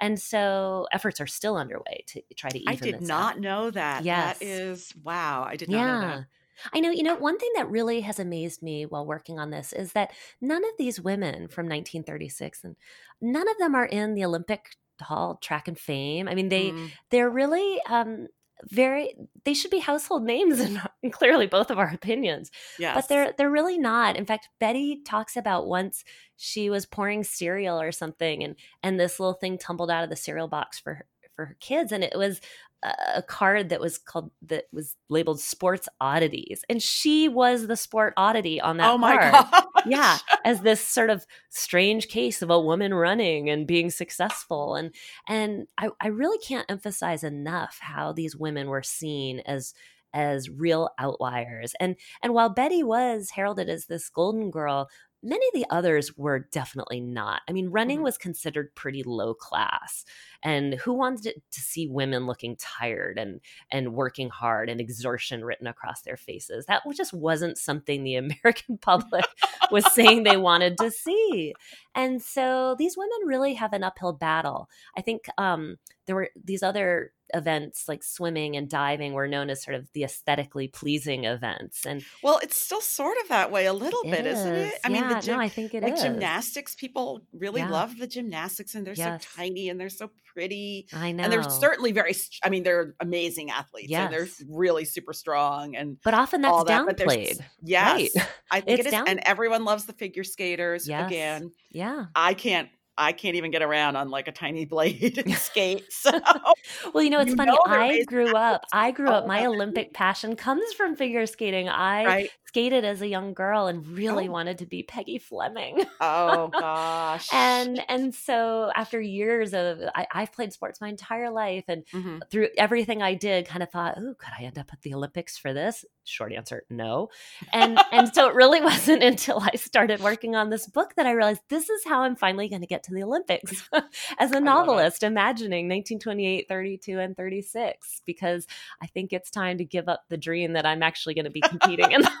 and 0.00 0.20
so 0.20 0.86
efforts 0.92 1.20
are 1.20 1.26
still 1.26 1.56
underway 1.56 2.04
to 2.06 2.22
try 2.36 2.48
to 2.48 2.58
even 2.60 2.72
i 2.72 2.76
did 2.76 3.02
not 3.02 3.34
out. 3.34 3.40
know 3.40 3.70
that 3.70 4.04
yes. 4.04 4.38
that 4.38 4.44
is 4.44 4.94
wow 5.02 5.44
i 5.44 5.56
did 5.56 5.68
not 5.68 5.78
yeah. 5.78 6.00
know 6.00 6.00
that 6.00 6.26
I 6.72 6.80
know, 6.80 6.90
you 6.90 7.02
know, 7.02 7.16
one 7.16 7.38
thing 7.38 7.50
that 7.56 7.70
really 7.70 8.00
has 8.02 8.18
amazed 8.18 8.62
me 8.62 8.86
while 8.86 9.06
working 9.06 9.38
on 9.38 9.50
this 9.50 9.72
is 9.72 9.92
that 9.92 10.12
none 10.40 10.64
of 10.64 10.70
these 10.78 11.00
women 11.00 11.48
from 11.48 11.66
1936 11.66 12.64
and 12.64 12.76
none 13.20 13.48
of 13.48 13.58
them 13.58 13.74
are 13.74 13.86
in 13.86 14.14
the 14.14 14.24
Olympic 14.24 14.76
Hall 15.00 15.38
track 15.42 15.68
and 15.68 15.78
fame. 15.78 16.28
I 16.28 16.34
mean, 16.34 16.48
they 16.48 16.70
mm. 16.70 16.90
they're 17.10 17.30
really 17.30 17.80
um 17.88 18.28
very 18.70 19.14
they 19.44 19.54
should 19.54 19.70
be 19.70 19.80
household 19.80 20.22
names 20.24 20.60
and, 20.60 20.80
clearly 21.10 21.46
both 21.46 21.70
of 21.70 21.78
our 21.78 21.88
opinions. 21.88 22.50
Yes. 22.78 22.94
But 22.94 23.08
they're 23.08 23.34
they're 23.36 23.50
really 23.50 23.78
not. 23.78 24.16
In 24.16 24.26
fact, 24.26 24.48
Betty 24.60 25.02
talks 25.04 25.36
about 25.36 25.66
once 25.66 26.04
she 26.36 26.70
was 26.70 26.86
pouring 26.86 27.24
cereal 27.24 27.80
or 27.80 27.92
something 27.92 28.42
and 28.44 28.54
and 28.82 28.98
this 28.98 29.18
little 29.18 29.34
thing 29.34 29.58
tumbled 29.58 29.90
out 29.90 30.04
of 30.04 30.10
the 30.10 30.16
cereal 30.16 30.48
box 30.48 30.78
for 30.78 30.94
her 30.94 31.06
for 31.34 31.46
her 31.46 31.56
kids 31.60 31.92
and 31.92 32.04
it 32.04 32.16
was 32.16 32.42
a 32.82 33.22
card 33.22 33.68
that 33.68 33.80
was 33.80 33.96
called 33.96 34.30
that 34.42 34.64
was 34.72 34.96
labeled 35.08 35.40
sports 35.40 35.88
oddities 36.00 36.64
and 36.68 36.82
she 36.82 37.28
was 37.28 37.66
the 37.68 37.76
sport 37.76 38.12
oddity 38.16 38.60
on 38.60 38.76
that 38.76 38.90
oh 38.90 38.98
my 38.98 39.16
card. 39.16 39.32
God 39.32 39.64
yeah 39.86 40.18
as 40.44 40.62
this 40.62 40.80
sort 40.80 41.08
of 41.08 41.24
strange 41.50 42.08
case 42.08 42.42
of 42.42 42.50
a 42.50 42.60
woman 42.60 42.92
running 42.92 43.48
and 43.48 43.66
being 43.66 43.90
successful 43.90 44.74
and 44.74 44.92
and 45.28 45.68
I, 45.78 45.90
I 46.00 46.08
really 46.08 46.38
can't 46.38 46.68
emphasize 46.68 47.22
enough 47.22 47.78
how 47.80 48.12
these 48.12 48.36
women 48.36 48.68
were 48.68 48.82
seen 48.82 49.40
as 49.40 49.74
as 50.12 50.50
real 50.50 50.90
outliers 50.98 51.74
and 51.78 51.96
and 52.20 52.34
while 52.34 52.50
betty 52.50 52.82
was 52.82 53.30
heralded 53.30 53.68
as 53.68 53.86
this 53.86 54.08
golden 54.08 54.50
girl 54.50 54.88
many 55.22 55.46
of 55.46 55.54
the 55.54 55.66
others 55.70 56.16
were 56.16 56.40
definitely 56.50 57.00
not. 57.00 57.42
I 57.48 57.52
mean, 57.52 57.68
running 57.68 57.98
mm-hmm. 57.98 58.04
was 58.04 58.18
considered 58.18 58.74
pretty 58.74 59.02
low 59.02 59.34
class. 59.34 60.04
And 60.42 60.74
who 60.74 60.92
wanted 60.92 61.40
to 61.50 61.60
see 61.60 61.86
women 61.86 62.26
looking 62.26 62.56
tired 62.56 63.18
and 63.18 63.40
and 63.70 63.94
working 63.94 64.28
hard 64.28 64.68
and 64.68 64.80
exertion 64.80 65.44
written 65.44 65.66
across 65.66 66.02
their 66.02 66.16
faces? 66.16 66.66
That 66.66 66.82
just 66.94 67.12
wasn't 67.12 67.58
something 67.58 68.02
the 68.02 68.16
American 68.44 68.78
public 68.78 69.24
was 69.70 69.90
saying 69.94 70.24
they 70.24 70.36
wanted 70.36 70.78
to 70.78 70.90
see. 70.90 71.54
And 71.94 72.20
so 72.20 72.74
these 72.78 72.96
women 72.96 73.26
really 73.26 73.54
have 73.54 73.72
an 73.72 73.84
uphill 73.84 74.12
battle. 74.12 74.68
I 74.96 75.02
think 75.02 75.26
um, 75.38 75.76
there 76.06 76.16
were 76.16 76.30
these 76.42 76.62
other 76.62 77.12
events 77.34 77.88
like 77.88 78.02
swimming 78.02 78.56
and 78.56 78.68
diving 78.68 79.12
were 79.12 79.28
known 79.28 79.50
as 79.50 79.62
sort 79.62 79.74
of 79.74 79.90
the 79.92 80.04
aesthetically 80.04 80.68
pleasing 80.68 81.24
events 81.24 81.86
and 81.86 82.04
well 82.22 82.38
it's 82.42 82.56
still 82.56 82.80
sort 82.80 83.16
of 83.22 83.28
that 83.28 83.50
way 83.50 83.66
a 83.66 83.72
little 83.72 84.02
bit 84.04 84.26
is. 84.26 84.44
not 84.44 84.54
it 84.54 84.74
i 84.84 84.88
yeah, 84.88 85.00
mean 85.00 85.08
the 85.08 85.20
gym, 85.20 85.36
no, 85.36 85.42
i 85.42 85.48
think 85.48 85.74
it 85.74 85.82
like 85.82 85.94
is. 85.94 86.02
gymnastics 86.02 86.74
people 86.74 87.22
really 87.32 87.60
yeah. 87.60 87.70
love 87.70 87.98
the 87.98 88.06
gymnastics 88.06 88.74
and 88.74 88.86
they're 88.86 88.94
yes. 88.94 89.22
so 89.22 89.30
tiny 89.36 89.68
and 89.68 89.80
they're 89.80 89.88
so 89.88 90.10
pretty 90.32 90.86
i 90.92 91.12
know 91.12 91.24
and 91.24 91.32
they're 91.32 91.42
certainly 91.42 91.92
very 91.92 92.14
i 92.44 92.48
mean 92.48 92.62
they're 92.62 92.94
amazing 93.00 93.50
athletes 93.50 93.90
yes. 93.90 94.04
and 94.04 94.14
they're 94.14 94.28
really 94.48 94.84
super 94.84 95.12
strong 95.12 95.74
and 95.76 95.98
but 96.04 96.14
often 96.14 96.40
that's 96.40 96.64
that, 96.64 96.86
downplayed 96.86 97.40
yes 97.62 98.16
right. 98.16 98.28
i 98.50 98.60
think 98.60 98.78
it's 98.78 98.86
it 98.86 98.86
is 98.86 98.92
down- 98.92 99.08
and 99.08 99.20
everyone 99.24 99.64
loves 99.64 99.84
the 99.84 99.92
figure 99.92 100.24
skaters 100.24 100.88
yes. 100.88 101.06
again 101.06 101.50
yeah 101.70 102.06
i 102.14 102.34
can't 102.34 102.68
I 102.98 103.12
can't 103.12 103.36
even 103.36 103.50
get 103.50 103.62
around 103.62 103.96
on 103.96 104.10
like 104.10 104.28
a 104.28 104.32
tiny 104.32 104.64
blade 104.66 105.18
and 105.18 105.34
skate. 105.34 105.92
So, 105.92 106.10
well, 106.94 107.02
you 107.02 107.10
know, 107.10 107.20
it's 107.20 107.30
you 107.30 107.36
funny. 107.36 107.52
Know 107.52 107.58
I 107.66 108.02
grew 108.06 108.34
up. 108.34 108.64
I 108.72 108.90
grew 108.90 109.08
up. 109.08 109.26
My 109.26 109.46
Olympic 109.46 109.92
passion 109.94 110.36
comes 110.36 110.72
from 110.74 110.96
figure 110.96 111.26
skating. 111.26 111.68
I 111.68 112.04
right? 112.04 112.30
Skated 112.52 112.84
as 112.84 113.00
a 113.00 113.08
young 113.08 113.32
girl 113.32 113.66
and 113.66 113.86
really 113.86 114.28
oh. 114.28 114.30
wanted 114.30 114.58
to 114.58 114.66
be 114.66 114.82
Peggy 114.82 115.16
Fleming. 115.16 115.82
oh 116.02 116.48
gosh. 116.48 117.26
and 117.32 117.82
and 117.88 118.14
so 118.14 118.70
after 118.76 119.00
years 119.00 119.54
of 119.54 119.80
I, 119.94 120.06
have 120.10 120.32
played 120.32 120.52
sports 120.52 120.78
my 120.78 120.90
entire 120.90 121.30
life, 121.30 121.64
and 121.66 121.86
mm-hmm. 121.86 122.18
through 122.30 122.48
everything 122.58 123.00
I 123.00 123.14
did, 123.14 123.48
kind 123.48 123.62
of 123.62 123.70
thought, 123.70 123.94
oh, 123.96 124.14
could 124.18 124.32
I 124.38 124.44
end 124.44 124.58
up 124.58 124.68
at 124.70 124.82
the 124.82 124.92
Olympics 124.92 125.38
for 125.38 125.54
this? 125.54 125.86
Short 126.04 126.30
answer, 126.34 126.64
no. 126.68 127.08
And 127.54 127.78
and 127.90 128.14
so 128.14 128.28
it 128.28 128.34
really 128.34 128.60
wasn't 128.72 129.02
until 129.02 129.40
I 129.40 129.56
started 129.56 130.00
working 130.00 130.36
on 130.36 130.50
this 130.50 130.66
book 130.66 130.94
that 130.96 131.06
I 131.06 131.12
realized 131.12 131.40
this 131.48 131.70
is 131.70 131.82
how 131.86 132.02
I'm 132.02 132.16
finally 132.16 132.50
going 132.50 132.60
to 132.60 132.66
get 132.66 132.82
to 132.84 132.94
the 132.94 133.02
Olympics 133.02 133.66
as 134.18 134.30
a 134.32 134.40
novelist, 134.40 135.02
imagining 135.02 135.68
1928, 135.68 136.48
32, 136.48 137.00
and 137.00 137.16
36, 137.16 138.02
because 138.04 138.46
I 138.82 138.88
think 138.88 139.14
it's 139.14 139.30
time 139.30 139.56
to 139.56 139.64
give 139.64 139.88
up 139.88 140.04
the 140.10 140.18
dream 140.18 140.52
that 140.52 140.66
I'm 140.66 140.82
actually 140.82 141.14
going 141.14 141.24
to 141.24 141.30
be 141.30 141.40
competing 141.40 141.92
in 141.92 142.02
them. 142.02 142.12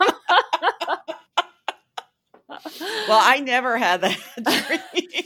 Well, 2.80 3.20
I 3.22 3.40
never 3.40 3.76
had 3.76 4.00
that 4.02 4.18
dream. 4.90 5.24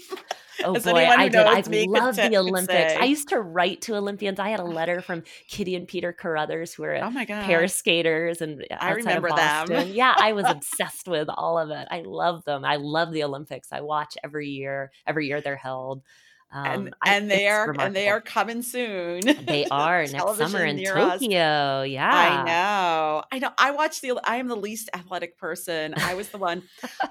Oh 0.64 0.74
As 0.74 0.84
boy, 0.84 1.04
I 1.04 1.28
did. 1.28 1.40
I 1.40 1.60
love 1.86 2.16
the 2.16 2.36
Olympics. 2.36 2.94
I 2.94 3.04
used 3.04 3.28
to 3.28 3.40
write 3.40 3.82
to 3.82 3.96
Olympians. 3.96 4.38
I 4.38 4.48
had 4.48 4.60
a 4.60 4.64
letter 4.64 5.00
from 5.02 5.22
Kitty 5.48 5.74
and 5.74 5.86
Peter 5.86 6.12
Carruthers, 6.12 6.72
who 6.72 6.82
were 6.82 6.96
oh 6.96 7.10
my 7.10 7.24
God. 7.24 7.44
pair 7.44 7.68
skaters, 7.68 8.40
and 8.40 8.62
uh, 8.70 8.76
I 8.80 8.92
remember 8.92 9.28
them. 9.30 9.88
yeah, 9.88 10.14
I 10.16 10.32
was 10.32 10.46
obsessed 10.48 11.08
with 11.08 11.28
all 11.28 11.58
of 11.58 11.70
it. 11.70 11.86
I 11.90 12.00
love 12.00 12.44
them. 12.44 12.64
I 12.64 12.76
love 12.76 13.12
the 13.12 13.24
Olympics. 13.24 13.68
I 13.70 13.82
watch 13.82 14.16
every 14.24 14.48
year. 14.48 14.92
Every 15.06 15.26
year 15.26 15.40
they're 15.40 15.56
held. 15.56 16.02
Um, 16.52 16.66
and 16.66 16.94
and 17.04 17.32
I, 17.32 17.36
they 17.36 17.48
are 17.48 17.60
remarkable. 17.60 17.84
and 17.86 17.96
they 17.96 18.08
are 18.08 18.20
coming 18.20 18.62
soon. 18.62 19.20
They 19.46 19.66
are 19.70 20.06
next 20.06 20.36
summer 20.36 20.64
in 20.64 20.82
Tokyo. 20.82 21.02
Us. 21.02 21.88
Yeah, 21.88 22.10
I 22.10 22.44
know. 22.44 23.24
I 23.32 23.38
know. 23.40 23.50
I 23.58 23.72
watched 23.72 24.02
the. 24.02 24.18
I 24.24 24.36
am 24.36 24.48
the 24.48 24.56
least 24.56 24.88
athletic 24.94 25.38
person. 25.38 25.94
I 25.96 26.14
was 26.14 26.28
the 26.28 26.38
one. 26.38 26.62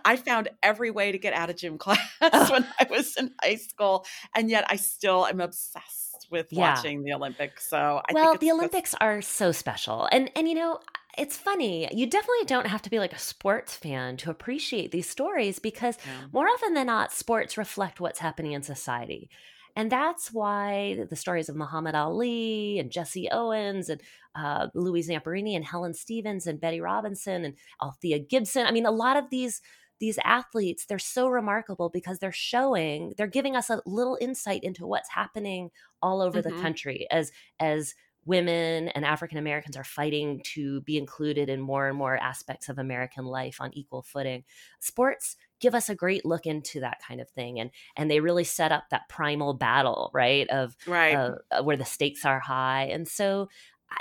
I 0.06 0.15
found 0.15 0.50
every 0.63 0.89
way 0.89 1.12
to 1.12 1.17
get 1.17 1.34
out 1.34 1.50
of 1.50 1.58
gym 1.58 1.78
class 1.78 2.00
when 2.21 2.65
I 2.80 2.88
was 2.89 3.17
in 3.17 3.34
high 3.41 3.56
school, 3.56 4.06
and 4.34 4.50
yet 4.50 4.65
I 4.69 4.78
still 4.78 5.28
am 5.28 5.41
obsessed 5.41 6.28
with 6.32 6.48
yeah. 6.52 6.74
watching 6.74 7.04
the 7.04 7.13
Olympics. 7.13 7.69
So 7.69 8.02
I 8.10 8.13
well, 8.13 8.38
the 8.38 8.52
Olympics 8.52 8.95
are 9.02 9.21
so 9.21 9.52
special, 9.52 10.08
and 10.12 10.32
and 10.36 10.48
you 10.48 10.56
know 10.56 10.80
it's 11.17 11.38
funny. 11.38 11.88
You 11.93 12.08
definitely 12.08 12.45
don't 12.45 12.67
have 12.67 12.82
to 12.84 12.89
be 12.89 12.99
like 12.99 13.13
a 13.13 13.19
sports 13.19 13.75
fan 13.75 14.17
to 14.17 14.30
appreciate 14.30 14.91
these 14.91 15.10
stories 15.10 15.60
because 15.60 15.97
yeah. 16.06 16.28
more 16.32 16.47
often 16.47 16.73
than 16.73 16.88
not, 16.88 17.12
sports 17.12 17.58
reflect 17.58 17.99
what's 17.99 18.19
happening 18.19 18.54
in 18.54 18.63
society. 18.63 19.30
And 19.75 19.91
that's 19.91 20.32
why 20.32 21.06
the 21.10 21.15
stories 21.17 21.49
of 21.49 21.56
Muhammad 21.58 21.95
Ali 21.95 22.80
and 22.80 22.91
Jesse 22.91 23.28
Owens 23.30 23.89
and 23.89 24.01
uh, 24.34 24.67
Louise 24.73 25.10
Zamperini 25.10 25.56
and 25.56 25.65
Helen 25.65 25.93
Stevens 25.93 26.47
and 26.47 26.62
Betty 26.62 26.80
Robinson 26.80 27.43
and 27.43 27.56
Althea 27.82 28.19
Gibson. 28.19 28.65
I 28.65 28.71
mean, 28.71 28.86
a 28.86 28.91
lot 28.91 29.17
of 29.17 29.30
these 29.30 29.62
these 29.99 30.19
athletes 30.25 30.86
they're 30.86 30.99
so 30.99 31.30
remarkable 31.30 31.89
because 31.89 32.19
they're 32.19 32.32
showing 32.32 33.13
they're 33.17 33.28
giving 33.28 33.56
us 33.56 33.69
a 33.69 33.82
little 33.86 34.17
insight 34.19 34.62
into 34.63 34.86
what's 34.86 35.10
happening 35.10 35.71
all 36.01 36.21
over 36.21 36.41
Mhm. 36.41 36.43
the 36.43 36.51
country 36.51 37.08
as 37.12 37.32
as 37.60 37.95
women 38.26 38.90
and 38.90 39.06
African 39.06 39.38
Americans 39.38 39.78
are 39.78 39.84
fighting 39.84 40.42
to 40.44 40.82
be 40.82 40.98
included 40.98 41.50
in 41.50 41.62
more 41.62 41.88
and 41.88 41.98
more 41.98 42.18
aspects 42.18 42.70
of 42.70 42.78
American 42.80 43.26
life 43.26 43.62
on 43.62 43.74
equal 43.74 44.02
footing. 44.02 44.44
Sports 44.80 45.36
give 45.60 45.74
us 45.76 45.90
a 45.90 45.96
great 45.96 46.26
look 46.26 46.46
into 46.46 46.80
that 46.82 47.00
kind 47.08 47.22
of 47.22 47.30
thing 47.30 47.60
and 47.60 47.72
and 47.96 48.12
they 48.12 48.20
really 48.20 48.44
set 48.44 48.72
up 48.72 48.90
that 48.90 49.08
primal 49.10 49.54
battle, 49.54 50.12
right? 50.14 50.48
Of 50.50 50.76
Right. 50.86 51.26
uh, 51.52 51.64
where 51.64 51.78
the 51.78 51.86
stakes 51.86 52.26
are 52.26 52.40
high. 52.40 52.86
And 52.86 53.08
so 53.08 53.50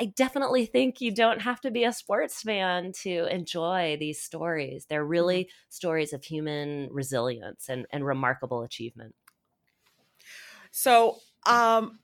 I 0.01 0.07
definitely 0.07 0.67
think 0.67 1.01
you 1.01 1.15
don't 1.15 1.43
have 1.43 1.61
to 1.61 1.71
be 1.71 1.85
a 1.85 1.93
sports 1.93 2.43
fan 2.43 2.93
to 3.03 3.27
enjoy 3.33 3.97
these 3.99 4.21
stories. 4.21 4.87
They're 4.87 5.05
really 5.05 5.51
stories 5.69 6.13
of 6.13 6.25
human 6.25 6.89
resilience 6.91 7.69
and, 7.69 7.87
and 7.91 8.05
remarkable 8.05 8.63
achievement. 8.63 9.15
so 10.71 11.19
um 11.47 11.99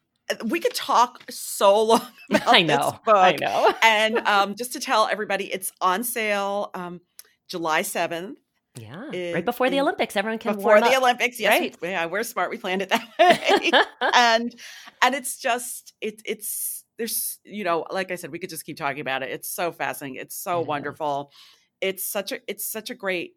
we 0.47 0.61
could 0.61 0.75
talk 0.75 1.23
so 1.31 1.83
long 1.85 2.01
about 2.31 2.49
I 2.49 2.63
this 2.63 2.69
know. 2.79 2.99
book. 3.05 3.17
I 3.17 3.37
know. 3.41 3.75
and 3.83 4.19
um, 4.19 4.55
just 4.55 4.73
to 4.75 4.81
tell 4.81 5.09
everybody, 5.11 5.53
it's 5.53 5.73
on 5.81 6.05
sale 6.05 6.71
um, 6.75 7.01
July 7.49 7.83
7th. 7.83 8.35
Yeah. 8.79 9.33
right 9.33 9.45
before 9.45 9.69
the 9.69 9.81
Olympics, 9.81 10.17
everyone 10.17 10.39
can 10.39 10.55
before 10.55 10.75
warm 10.77 10.81
the 10.83 10.91
up. 10.97 11.03
Olympics. 11.03 11.41
Yes, 11.41 11.61
Right. 11.61 11.77
we, 11.83 11.89
yeah, 11.89 12.07
we're 12.07 12.23
smart. 12.23 12.51
We 12.51 12.57
planned 12.57 12.83
it 12.83 12.89
that 12.91 13.09
way. 13.19 13.71
and 14.15 14.55
and 15.03 15.15
it's 15.15 15.39
just 15.39 15.93
it 16.01 16.23
it's 16.25 16.85
there's 16.97 17.41
you 17.45 17.65
know 17.65 17.85
like 17.91 18.13
I 18.13 18.15
said, 18.15 18.31
we 18.31 18.39
could 18.39 18.49
just 18.49 18.65
keep 18.65 18.77
talking 18.77 19.01
about 19.01 19.25
it. 19.25 19.31
It's 19.31 19.49
so 19.51 19.73
fascinating. 19.73 20.21
It's 20.21 20.37
so 20.37 20.61
is. 20.61 20.67
wonderful. 20.69 21.33
It's 21.81 22.05
such 22.07 22.31
a 22.31 22.39
it's 22.47 22.65
such 22.65 22.91
a 22.91 22.95
great 22.95 23.33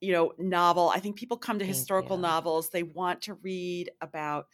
you 0.00 0.12
know 0.12 0.32
novel. 0.38 0.90
I 0.90 1.00
think 1.00 1.16
people 1.16 1.38
come 1.38 1.58
to 1.58 1.64
historical 1.64 2.18
novels. 2.18 2.68
They 2.68 2.82
want 2.82 3.22
to 3.22 3.34
read 3.34 3.90
about 4.02 4.46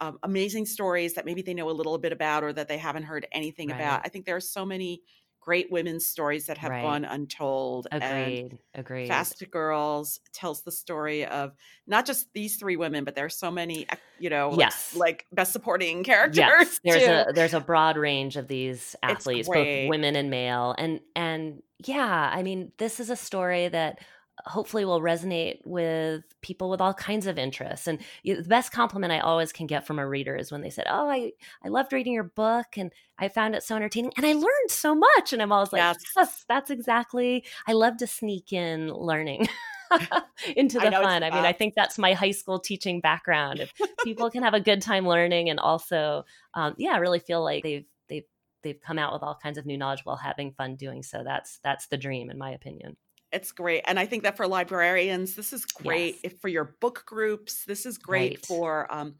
um, 0.00 0.18
amazing 0.22 0.66
stories 0.66 1.14
that 1.14 1.24
maybe 1.24 1.42
they 1.42 1.54
know 1.54 1.68
a 1.70 1.72
little 1.72 1.98
bit 1.98 2.12
about 2.12 2.42
or 2.44 2.52
that 2.52 2.68
they 2.68 2.78
haven't 2.78 3.04
heard 3.04 3.26
anything 3.32 3.68
Right. 3.68 3.76
about. 3.76 4.00
I 4.04 4.08
think 4.08 4.24
there 4.26 4.36
are 4.36 4.40
so 4.40 4.64
many 4.64 5.02
great 5.42 5.70
women's 5.72 6.04
stories 6.04 6.46
that 6.46 6.58
have 6.58 6.70
Right. 6.70 6.82
gone 6.82 7.04
untold. 7.06 7.86
and 7.90 8.02
agreed. 8.02 8.58
Agreed. 8.74 9.08
Fast 9.08 9.42
Girls 9.50 10.20
tells 10.34 10.60
the 10.62 10.70
story 10.70 11.24
of 11.24 11.54
not 11.86 12.04
just 12.04 12.30
these 12.34 12.56
three 12.56 12.76
women, 12.76 13.04
but 13.04 13.14
there 13.14 13.24
are 13.24 13.30
so 13.30 13.50
many, 13.50 13.86
you 14.18 14.28
know, 14.28 14.54
Yes. 14.58 14.94
like, 14.94 15.26
best 15.32 15.52
supporting 15.52 16.04
characters. 16.04 16.36
yes 16.36 16.80
there's 16.84 17.04
too. 17.04 17.30
a 17.30 17.32
there's 17.32 17.54
a 17.54 17.60
broad 17.60 17.96
range 17.96 18.36
of 18.36 18.48
these 18.48 18.94
athletes 19.02 19.48
both 19.48 19.88
women 19.88 20.14
and 20.14 20.28
male 20.28 20.74
and 20.76 21.00
and 21.16 21.62
yeah 21.86 22.30
i 22.34 22.42
mean 22.42 22.70
this 22.76 23.00
is 23.00 23.08
a 23.08 23.16
story 23.16 23.68
that 23.68 23.98
hopefully 24.46 24.84
will 24.84 25.00
resonate 25.00 25.58
with 25.64 26.22
people 26.40 26.70
with 26.70 26.80
all 26.80 26.94
kinds 26.94 27.26
of 27.26 27.38
interests. 27.38 27.86
And 27.86 27.98
the 28.24 28.42
best 28.42 28.72
compliment 28.72 29.12
i 29.12 29.20
always 29.20 29.52
can 29.52 29.66
get 29.66 29.86
from 29.86 29.98
a 29.98 30.06
reader 30.08 30.36
is 30.36 30.50
when 30.52 30.60
they 30.62 30.70
said 30.70 30.86
oh 30.88 31.08
i 31.08 31.32
i 31.64 31.68
loved 31.68 31.92
reading 31.92 32.12
your 32.12 32.24
book 32.24 32.66
and 32.76 32.92
i 33.18 33.28
found 33.28 33.54
it 33.54 33.62
so 33.62 33.76
entertaining 33.76 34.12
and 34.16 34.24
i 34.26 34.32
learned 34.32 34.70
so 34.70 34.94
much. 34.94 35.32
And 35.32 35.40
i'm 35.42 35.52
always 35.52 35.72
like 35.72 35.80
Yes. 35.80 35.96
yes 36.16 36.44
that's 36.48 36.70
exactly 36.70 37.44
i 37.66 37.72
love 37.72 37.96
to 37.98 38.06
sneak 38.06 38.52
in 38.52 38.88
learning 38.92 39.48
into 40.56 40.80
I 40.80 40.84
the 40.84 40.90
know, 40.90 41.02
fun. 41.02 41.22
I 41.22 41.30
mean 41.30 41.44
i 41.44 41.52
think 41.52 41.74
that's 41.74 41.98
my 41.98 42.12
high 42.14 42.30
school 42.30 42.58
teaching 42.60 43.00
background. 43.00 43.60
If 43.60 43.72
people 44.04 44.30
can 44.30 44.42
have 44.42 44.54
a 44.54 44.60
good 44.60 44.82
time 44.82 45.06
learning 45.06 45.50
and 45.50 45.58
also 45.60 46.24
um, 46.54 46.74
yeah 46.78 46.96
really 46.98 47.18
feel 47.18 47.42
like 47.42 47.62
they've 47.62 47.84
they've 48.08 48.24
they've 48.62 48.80
come 48.80 48.98
out 48.98 49.12
with 49.12 49.22
all 49.22 49.38
kinds 49.42 49.58
of 49.58 49.66
new 49.66 49.76
knowledge 49.78 50.00
while 50.04 50.16
having 50.16 50.52
fun 50.52 50.76
doing 50.76 51.02
so 51.02 51.22
that's 51.24 51.58
that's 51.64 51.86
the 51.88 51.96
dream 51.96 52.30
in 52.30 52.38
my 52.38 52.50
opinion 52.52 52.96
It's 53.32 53.52
great. 53.52 53.82
And 53.86 53.98
I 53.98 54.06
think 54.06 54.24
that 54.24 54.36
for 54.36 54.46
librarians, 54.48 55.36
this 55.36 55.52
is 55.52 55.64
great. 55.64 56.18
Yes. 56.18 56.24
If 56.24 56.40
for 56.40 56.48
your 56.48 56.76
book 56.80 57.04
groups, 57.06 57.64
this 57.64 57.86
is 57.86 57.96
great 57.96 58.38
Right. 58.38 58.46
for 58.46 58.92
um 58.92 59.18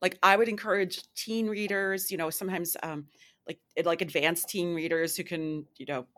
like 0.00 0.18
I 0.22 0.36
would 0.36 0.48
encourage 0.48 1.00
teen 1.14 1.46
readers, 1.48 2.10
you 2.10 2.16
know, 2.16 2.28
sometimes 2.30 2.76
um 2.82 3.08
like 3.46 3.60
like 3.84 4.00
advanced 4.00 4.48
teen 4.48 4.74
readers 4.74 5.16
who 5.16 5.22
can, 5.24 5.66
you 5.76 5.86
know, 5.86 6.08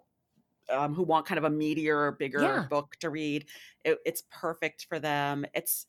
um, 0.71 0.95
who 0.95 1.03
want 1.05 1.27
kind 1.27 1.39
of 1.39 1.45
a 1.45 1.51
meatier, 1.51 2.19
bigger 2.19 2.61
Yeah. 2.61 2.69
book 2.71 2.97
to 3.01 3.11
read. 3.11 3.49
It, 3.85 3.99
it's 4.07 4.23
perfect 4.31 4.87
for 4.87 4.99
them. 5.01 5.47
It's 5.55 5.87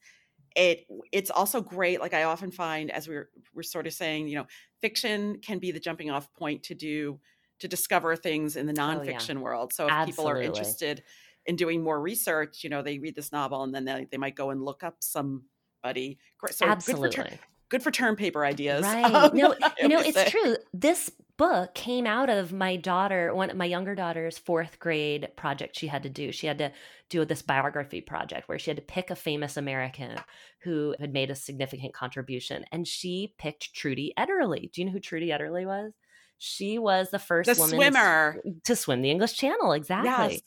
it 0.56 0.86
it's 1.12 1.30
also 1.30 1.62
great. 1.62 2.00
Like 2.00 2.14
I 2.14 2.24
often 2.24 2.52
find, 2.52 2.90
as 2.92 3.08
we're 3.08 3.30
we're 3.54 3.64
sort 3.64 3.88
of 3.88 3.94
saying, 3.94 4.28
you 4.28 4.36
know, 4.36 4.48
fiction 4.82 5.40
can 5.42 5.60
be 5.60 5.72
the 5.72 5.80
jumping 5.80 6.10
off 6.10 6.34
point 6.34 6.64
to 6.64 6.76
do 6.76 7.20
to 7.60 7.68
discover 7.68 8.16
things 8.16 8.56
in 8.56 8.66
the 8.66 8.74
Oh, 8.88 9.02
yeah. 9.02 9.28
nonfiction 9.28 9.42
world. 9.42 9.74
So 9.74 9.88
if 9.88 10.00
people 10.02 10.28
are 10.28 10.40
interested 10.40 11.04
in 11.46 11.56
doing 11.56 11.84
more 11.84 12.00
research, 12.02 12.64
you 12.64 12.70
know, 12.70 12.82
they 12.82 13.00
read 13.00 13.16
this 13.16 13.32
novel 13.32 13.64
and 13.64 13.74
then 13.74 13.86
they, 13.86 14.08
they 14.12 14.18
might 14.18 14.36
go 14.36 14.50
and 14.50 14.64
look 14.64 14.84
up 14.84 14.96
somebody. 15.00 16.18
So 16.48 16.48
good 16.48 16.56
for 16.56 16.66
absolutely 16.66 17.10
term, 17.12 17.28
good 17.70 17.84
for 17.84 17.92
term 17.92 18.16
paper 18.16 18.46
ideas. 18.46 18.84
right 18.84 19.06
um, 19.06 19.32
no 19.36 19.56
you 19.82 19.88
know 19.88 20.00
it's 20.00 20.16
say. 20.16 20.30
true 20.30 20.56
this 20.74 21.12
book 21.38 21.74
came 21.76 22.08
out 22.08 22.30
of 22.30 22.54
my 22.54 22.76
daughter 22.78 23.34
one 23.36 23.50
of 23.50 23.58
my 23.58 23.66
younger 23.66 23.94
daughter's 23.94 24.38
fourth 24.38 24.80
grade 24.80 25.28
project 25.36 25.78
she 25.78 25.88
had 25.88 26.04
to 26.04 26.10
do 26.10 26.32
she 26.32 26.48
had 26.48 26.58
to 26.58 26.72
do 27.10 27.26
this 27.26 27.42
biography 27.42 28.00
project 28.00 28.48
where 28.48 28.58
she 28.58 28.70
had 28.70 28.78
to 28.78 28.82
pick 28.82 29.10
a 29.10 29.16
famous 29.16 29.58
american 29.58 30.18
who 30.62 30.96
had 30.98 31.12
made 31.12 31.30
a 31.30 31.36
significant 31.36 31.94
contribution 31.94 32.64
and 32.72 32.88
she 32.88 33.34
picked 33.38 33.74
trudy 33.74 34.14
ederle 34.18 34.72
do 34.72 34.82
you 34.82 34.86
know 34.86 34.94
who 34.94 35.00
trudy 35.00 35.28
ederle 35.28 35.66
was 35.66 35.92
she 36.38 36.78
was 36.80 37.10
the 37.12 37.20
first 37.20 37.48
The 37.54 37.60
woman 37.60 37.70
to 37.70 37.76
swimmer. 37.76 38.42
to 38.64 38.76
swim 38.76 39.02
the 39.02 39.12
english 39.12 39.34
channel 39.34 39.74
exactly 39.74 40.36
Yes. 40.36 40.42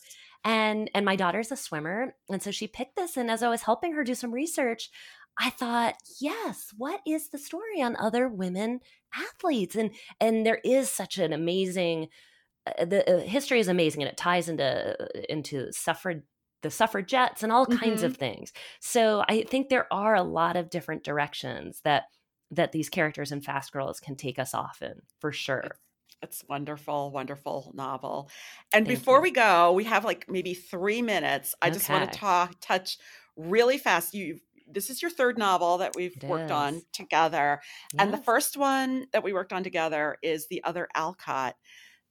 And 0.44 0.90
and 0.94 1.04
my 1.04 1.16
daughter's 1.16 1.52
a 1.52 1.56
swimmer 1.56 2.14
and 2.28 2.42
so 2.42 2.50
she 2.50 2.66
picked 2.66 2.96
this 2.96 3.16
and 3.16 3.30
as 3.30 3.42
i 3.42 3.48
was 3.48 3.62
helping 3.62 3.92
her 3.92 4.04
do 4.04 4.14
some 4.14 4.32
research 4.32 4.90
i 5.38 5.50
thought 5.50 5.94
yes 6.20 6.72
what 6.76 7.00
is 7.06 7.30
the 7.30 7.38
story 7.38 7.82
on 7.82 7.96
other 7.96 8.28
women 8.28 8.80
athletes? 9.14 9.76
And 9.76 9.90
and 10.20 10.44
there 10.44 10.60
is 10.64 10.90
such 10.90 11.18
an 11.18 11.32
amazing 11.32 12.08
uh, 12.66 12.84
the 12.84 13.08
uh, 13.10 13.20
history 13.20 13.60
is 13.60 13.68
amazing 13.68 14.02
and 14.02 14.10
it 14.10 14.16
ties 14.16 14.48
into 14.48 14.96
uh, 15.00 15.06
into 15.28 15.72
suffrage 15.72 16.22
the 16.62 16.70
suffragettes 16.70 17.44
and 17.44 17.52
all 17.52 17.66
kinds 17.66 18.02
of 18.02 18.16
things. 18.16 18.52
So 18.80 19.24
i 19.28 19.42
think 19.42 19.68
there 19.68 19.92
are 19.92 20.14
a 20.14 20.22
lot 20.22 20.56
of 20.56 20.70
different 20.70 21.04
directions 21.04 21.80
that 21.84 22.04
that 22.50 22.72
these 22.72 22.88
characters 22.88 23.30
in 23.30 23.40
fast 23.40 23.72
girls 23.72 24.00
can 24.00 24.16
take 24.16 24.38
us 24.38 24.54
off 24.54 24.82
in 24.82 24.94
for 25.20 25.32
sure 25.32 25.70
It's 26.22 26.44
wonderful, 26.48 27.10
wonderful 27.10 27.72
novel. 27.74 28.30
And 28.72 28.86
Thank 28.86 28.98
before 28.98 29.16
you. 29.18 29.22
we 29.22 29.30
go, 29.30 29.72
we 29.72 29.84
have 29.84 30.04
like 30.04 30.26
maybe 30.28 30.54
three 30.54 31.00
minutes. 31.02 31.54
I 31.62 31.70
just 31.70 31.88
want 31.88 32.10
to 32.10 32.18
talk 32.18 32.54
touch 32.60 32.98
really 33.36 33.78
fast. 33.78 34.14
You 34.14 34.40
this 34.70 34.90
is 34.90 35.00
your 35.00 35.10
third 35.10 35.38
novel 35.38 35.78
that 35.78 35.96
we've 35.96 36.16
It 36.16 36.24
worked 36.24 36.50
on 36.50 36.74
is. 36.74 36.84
together. 36.92 37.60
And 37.98 38.12
the 38.12 38.18
first 38.18 38.56
one 38.56 39.06
that 39.12 39.22
we 39.24 39.32
worked 39.32 39.52
on 39.52 39.62
together 39.64 40.18
is 40.22 40.46
The 40.48 40.62
Other 40.64 40.88
Alcott. 40.94 41.56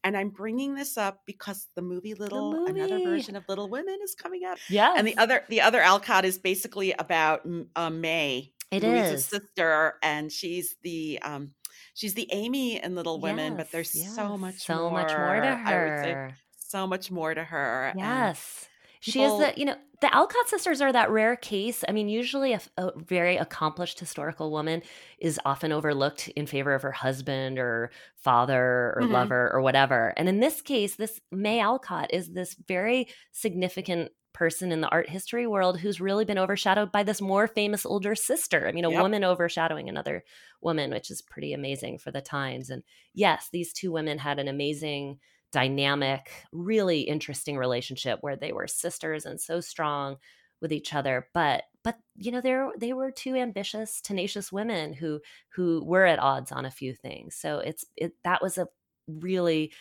And 0.03 0.15
I'm 0.17 0.29
bringing 0.29 0.73
this 0.73 0.97
up 0.97 1.19
because 1.25 1.67
the 1.75 1.81
movie 1.81 2.13
Little, 2.13 2.65
another 2.65 2.97
movie. 2.97 3.03
version 3.03 3.35
of 3.35 3.43
Little 3.49 3.69
Women 3.69 3.97
is 4.03 4.15
coming 4.15 4.43
out. 4.45 4.57
Yeah, 4.69 4.93
And 4.95 5.05
the 5.05 5.17
other 5.17 5.43
the 5.49 5.61
other 5.61 5.81
Alcott 5.81 6.23
is 6.25 6.39
basically 6.39 6.93
about 6.93 7.41
uh, 7.75 7.89
May, 7.89 8.53
It 8.71 8.83
Louisa's 8.83 9.19
is. 9.21 9.25
sister, 9.25 9.95
and 10.01 10.31
she's 10.31 10.75
the 10.81 11.19
um 11.23 11.53
she's 11.97 12.13
the 12.13 12.27
Amy 12.31 12.81
in 12.81 12.95
Little 12.95 13.19
Women, 13.19 13.57
but 13.57 13.71
there's 13.71 13.93
Yes, 13.95 14.15
so 14.15 14.37
much 14.37 14.55
so 14.65 14.89
more. 14.89 14.91
much 14.91 15.11
more 15.11 15.41
to 15.41 15.47
I 15.47 15.89
would 15.89 16.03
say 16.03 16.11
her. 16.13 16.33
so 16.57 16.87
much 16.87 17.11
more 17.11 17.33
to 17.33 17.43
her. 17.43 17.93
Yes. 17.95 18.67
She 18.99 19.21
is 19.21 19.31
the, 19.39 19.53
you 19.55 19.63
know, 19.65 19.75
the 20.01 20.13
Alcott 20.13 20.49
sisters 20.49 20.81
are 20.81 20.91
that 20.91 21.11
rare 21.11 21.35
case. 21.35 21.83
I 21.87 21.91
mean, 21.91 22.09
usually 22.09 22.53
a, 22.53 22.61
a 22.77 22.91
very 22.99 23.37
accomplished 23.37 23.99
historical 23.99 24.51
woman 24.51 24.81
is 25.19 25.39
often 25.45 25.71
overlooked 25.71 26.27
in 26.29 26.47
favor 26.47 26.73
of 26.73 26.81
her 26.81 26.91
husband 26.91 27.59
or 27.59 27.91
father 28.15 28.93
or 28.97 29.01
Mhm. 29.03 29.11
lover 29.11 29.51
or 29.53 29.61
whatever. 29.61 30.13
And 30.17 30.27
in 30.27 30.39
this 30.39 30.61
case, 30.61 30.95
this 30.95 31.21
May 31.31 31.59
Alcott 31.61 32.09
is 32.11 32.31
this 32.33 32.55
very 32.67 33.07
significant 33.31 34.11
person 34.37 34.71
in 34.71 34.81
the 34.81 34.89
art 34.89 35.09
history 35.09 35.47
world 35.47 35.79
who's 35.79 35.99
really 36.01 36.25
been 36.25 36.37
overshadowed 36.37 36.91
by 36.91 37.03
this 37.03 37.21
more 37.21 37.47
famous 37.47 37.85
older 37.85 38.15
sister. 38.15 38.67
I 38.67 38.71
mean, 38.71 38.85
a 38.85 38.89
Yep. 38.89 39.03
woman 39.03 39.23
overshadowing 39.23 39.89
another 39.89 40.23
woman, 40.61 40.91
which 40.91 41.09
is 41.09 41.21
pretty 41.21 41.53
amazing 41.53 41.97
for 41.97 42.11
the 42.11 42.21
times. 42.21 42.69
And 42.69 42.83
yes, 43.13 43.49
these 43.51 43.73
two 43.73 43.91
women 43.91 44.19
had 44.19 44.39
an 44.39 44.47
amazing 44.47 45.19
dynamic, 45.51 46.31
really 46.51 47.01
interesting 47.01 47.57
relationship 47.57 48.19
where 48.21 48.35
they 48.35 48.51
were 48.51 48.67
sisters 48.67 49.25
and 49.25 49.41
so 49.41 49.59
strong 49.61 50.17
with 50.61 50.71
each 50.71 50.93
other. 50.93 51.29
But 51.33 51.65
but 51.83 51.97
you 52.15 52.31
know, 52.31 52.41
they're 52.41 52.71
they 52.77 52.93
were 52.93 53.11
two 53.11 53.35
ambitious, 53.35 54.01
tenacious 54.01 54.51
women 54.51 54.93
who 54.93 55.21
who 55.49 55.83
were 55.85 56.05
at 56.05 56.19
odds 56.19 56.51
on 56.51 56.65
a 56.65 56.71
few 56.71 56.93
things. 56.93 57.35
So 57.35 57.59
it's 57.59 57.85
it 57.95 58.13
that 58.23 58.41
was 58.41 58.57
a 58.57 58.67
really 59.07 59.73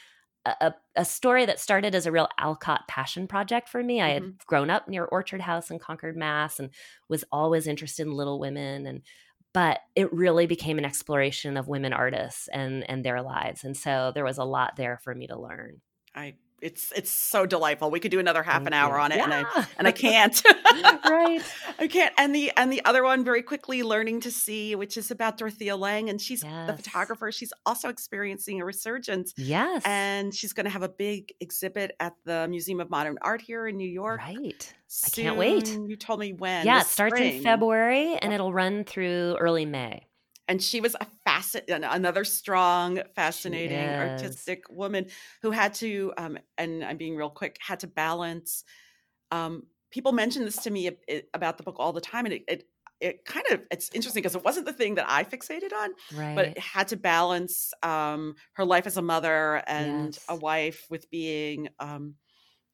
a, 0.61 0.75
a- 0.97 1.05
story 1.05 1.47
that 1.47 1.61
started 1.61 1.95
as 1.95 2.07
a 2.07 2.13
real 2.13 2.29
Alcott 2.39 2.87
passion 2.89 3.27
project 3.27 3.69
for 3.69 3.83
me. 3.83 4.01
I 4.01 4.11
had 4.11 4.23
Mhm. 4.23 4.39
grown 4.47 4.71
up 4.71 4.89
near 4.89 5.05
Orchard 5.05 5.41
House 5.41 5.71
in 5.71 5.79
Concord, 5.79 6.17
Mass, 6.17 6.59
and 6.61 6.71
was 7.09 7.25
always 7.33 7.67
interested 7.67 8.07
in 8.07 8.13
Little 8.13 8.39
Women 8.41 8.87
and 8.87 9.03
but 9.53 9.81
it 9.95 10.13
really 10.13 10.47
became 10.47 10.77
an 10.79 10.85
exploration 10.85 11.57
of 11.57 11.67
women 11.69 11.93
artists 11.93 12.49
and 12.49 12.89
and 12.91 13.05
their 13.05 13.23
lives 13.23 13.65
and 13.65 13.77
so 13.77 14.13
there 14.15 14.25
was 14.25 14.39
a 14.39 14.45
lot 14.45 14.77
there 14.77 14.99
for 15.03 15.15
me 15.15 15.27
to 15.27 15.39
learn 15.39 15.81
I 16.15 16.37
it's 16.63 16.93
it's 16.97 17.11
so 17.11 17.45
delightful. 17.47 17.91
We 17.91 18.01
could 18.01 18.11
do 18.11 18.19
another 18.19 18.43
half 18.43 18.57
Thank 18.63 18.69
an 18.69 18.73
hour 18.73 18.95
you. 18.97 19.01
on 19.03 19.13
it, 19.13 19.19
and 19.19 19.33
I 19.35 19.67
and 19.79 19.87
I 19.87 19.93
can't. 20.07 20.43
Right. 21.05 21.41
I 21.79 21.87
can't. 21.87 22.13
And 22.17 22.35
the 22.35 22.51
and 22.57 22.73
the 22.73 22.85
other 22.85 23.03
one, 23.05 23.25
very 23.25 23.43
quickly, 23.43 23.83
learning 23.83 24.21
to 24.21 24.31
see, 24.31 24.75
which 24.75 24.97
is 24.97 25.11
about 25.11 25.37
Dorothea 25.39 25.77
Lange, 25.77 26.09
and 26.09 26.21
she's 26.21 26.41
the 26.41 26.75
photographer. 26.77 27.31
She's 27.31 27.53
also 27.67 27.89
experiencing 27.89 28.61
a 28.61 28.65
resurgence, 28.65 29.35
Yes. 29.37 29.83
and 29.85 30.35
she's 30.35 30.53
going 30.53 30.65
to 30.65 30.71
have 30.71 30.83
a 30.83 30.89
big 30.89 31.33
exhibit 31.41 31.95
at 32.01 32.15
the 32.25 32.47
Museum 32.49 32.81
of 32.81 32.89
Modern 32.91 33.19
Art 33.23 33.41
here 33.43 33.67
in 33.67 33.77
New 33.77 33.89
York. 33.89 34.21
right. 34.21 34.75
I 35.05 35.11
can't 35.11 35.37
wait. 35.37 35.69
You 35.69 35.97
told 35.97 36.21
me 36.21 36.33
when. 36.33 36.65
Yeah, 36.65 36.81
it 36.81 36.87
starts 36.87 37.21
in. 37.21 37.43
February 37.43 38.15
and 38.17 38.33
it'll 38.33 38.53
run 38.53 38.85
through 38.85 39.37
early 39.41 39.67
May. 39.67 40.07
And 40.49 40.63
she 40.63 40.81
was 40.81 40.95
a 41.01 41.07
facet 41.25 41.65
another 41.69 42.25
strong 42.25 43.01
fascinating 43.15 43.95
artistic 43.97 44.69
woman 44.71 45.07
who 45.43 45.51
had 45.51 45.75
to 45.75 46.13
um 46.19 46.39
and 46.59 46.85
i'm 46.85 46.97
being 46.97 47.17
real 47.17 47.31
quick 47.31 47.59
had 47.61 47.81
to 47.81 47.87
balance 47.87 48.65
um 49.31 49.67
people 49.91 50.13
mention 50.13 50.45
this 50.45 50.61
to 50.61 50.71
me 50.71 50.91
about 51.35 51.57
the 51.59 51.63
book 51.63 51.77
all 51.79 51.93
the 51.93 52.01
time 52.01 52.25
and 52.27 52.35
it 52.35 52.45
it, 52.49 52.65
it 53.01 53.25
kind 53.25 53.45
of 53.51 53.67
it's 53.71 53.91
interesting 53.93 54.23
because 54.23 54.37
it 54.37 54.45
wasn't 54.45 54.67
the 54.67 54.73
thing 54.73 54.95
that 54.95 55.07
i 55.09 55.25
fixated 55.25 55.73
on 55.73 55.91
Right. 56.11 56.35
but 56.35 56.47
it 56.57 56.59
had 56.59 56.89
to 56.89 56.97
balance 56.97 57.73
um 57.83 58.35
her 58.55 58.65
life 58.65 58.87
as 58.87 58.97
a 58.97 59.03
mother 59.03 59.63
and 59.67 60.19
a 60.29 60.37
wife 60.37 60.87
with 60.91 61.11
being 61.11 61.69
um 61.79 62.15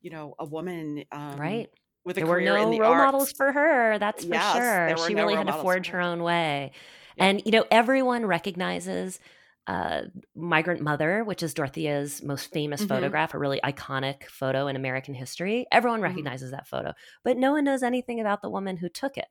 you 0.00 0.10
know 0.10 0.34
a 0.38 0.46
woman 0.46 1.04
um 1.12 1.40
right. 1.40 1.70
with 2.04 2.18
a 2.18 2.22
There 2.22 2.26
were 2.26 2.40
career 2.40 2.56
in 2.56 2.70
no 2.70 2.72
the 2.72 2.80
role 2.80 2.94
arts. 2.94 2.94
models 2.94 3.32
for 3.32 3.52
her. 3.52 3.98
That's 3.98 4.24
for 4.24 4.38
Yes, 4.38 4.80
sure. 4.80 4.94
She 4.96 5.14
no 5.14 5.28
really 5.28 5.36
had 5.36 5.46
to 5.46 5.52
forge 5.52 5.88
her. 5.88 6.00
own 6.00 6.22
way. 6.22 6.72
Yeah. 7.14 7.28
And, 7.28 7.42
you 7.44 7.52
know, 7.52 7.64
everyone 7.70 8.26
recognizes 8.26 9.20
uh, 9.68 10.02
Migrant 10.34 10.80
Mother, 10.80 11.22
which 11.24 11.42
is 11.42 11.54
Dorothea's 11.54 12.22
most 12.22 12.52
famous 12.52 12.82
Mhm. 12.82 12.82
photograph, 12.84 13.32
a 13.32 13.38
really 13.38 13.60
iconic 13.62 14.24
photo 14.24 14.66
in 14.66 14.74
American 14.74 15.14
history. 15.14 15.66
Everyone 15.70 16.00
Mhm. 16.04 16.26
recognizes 16.26 16.50
that 16.50 16.66
photo, 16.66 16.92
but 17.22 17.36
no 17.36 17.52
one 17.52 17.64
knows 17.64 17.84
anything 17.84 18.20
about 18.20 18.42
the 18.42 18.50
woman 18.50 18.76
who 18.76 18.88
took 18.88 19.16
it. 19.16 19.28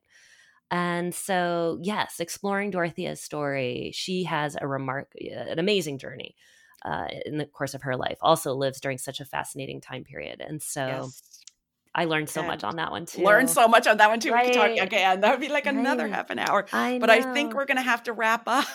And 0.71 1.13
so, 1.13 1.79
yes, 1.81 2.19
exploring 2.19 2.71
Dorothea's 2.71 3.21
story, 3.21 3.91
she 3.93 4.23
has 4.23 4.55
a 4.59 4.67
remark, 4.67 5.11
an 5.19 5.59
amazing 5.59 5.97
journey 5.97 6.35
uh, 6.85 7.07
in 7.25 7.37
the 7.37 7.45
course 7.45 7.73
of 7.73 7.81
her 7.83 7.97
life. 7.97 8.17
Also 8.21 8.53
lives 8.53 8.79
during 8.79 8.97
such 8.97 9.19
a 9.19 9.25
fascinating 9.25 9.81
time 9.81 10.03
period, 10.05 10.39
and 10.41 10.61
so 10.61 11.13
Yes. 11.13 11.40
I 11.93 12.05
learned 12.05 12.29
so 12.29 12.41
much 12.43 12.63
on 12.63 12.77
that 12.77 12.91
one 12.91 13.05
too. 13.05 13.21
learn 13.23 13.47
so 13.47 13.67
much 13.67 13.85
on 13.87 13.97
that 13.97 14.09
one 14.09 14.19
too. 14.19 14.31
We 14.33 14.41
could 14.43 14.53
talk 14.53 14.71
again. 14.77 15.19
That 15.21 15.31
would 15.31 15.41
be 15.41 15.49
like 15.49 15.65
another 15.65 16.03
Right. 16.05 16.13
half 16.13 16.29
an 16.29 16.39
hour. 16.39 16.65
I 16.71 16.99
But 16.99 17.09
I 17.09 17.33
think 17.33 17.53
we're 17.53 17.65
gonna 17.65 17.81
have 17.81 18.03
to 18.03 18.13
wrap 18.13 18.43
up. 18.47 18.65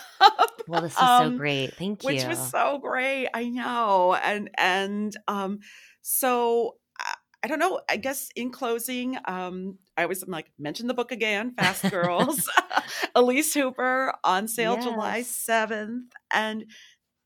Well, 0.69 0.83
this 0.83 0.93
is 0.93 0.99
so 0.99 1.05
Um, 1.05 1.37
great. 1.37 1.77
Thank 1.79 2.03
you. 2.03 2.09
Which 2.09 2.25
was 2.27 2.39
so 2.51 2.79
great. 2.79 3.29
I 3.33 3.49
know. 3.49 4.15
And 4.15 4.51
and 4.59 5.17
um 5.29 5.61
so 6.03 6.77
I, 7.01 7.15
I 7.45 7.47
don't 7.49 7.59
know. 7.59 7.81
I 7.89 7.97
guess 7.97 8.29
in 8.37 8.51
closing, 8.51 9.17
um, 9.27 9.79
I 9.97 10.03
always 10.03 10.23
am 10.23 10.31
like 10.31 10.51
mention 10.59 10.87
the 10.87 10.95
book 10.95 11.11
again, 11.13 11.55
Fast 11.57 11.83
Girls, 11.91 12.51
Elise 13.15 13.55
Hooper 13.55 14.13
on 14.25 14.47
sale 14.49 14.77
July 14.77 15.23
seventh. 15.23 16.13
And 16.33 16.67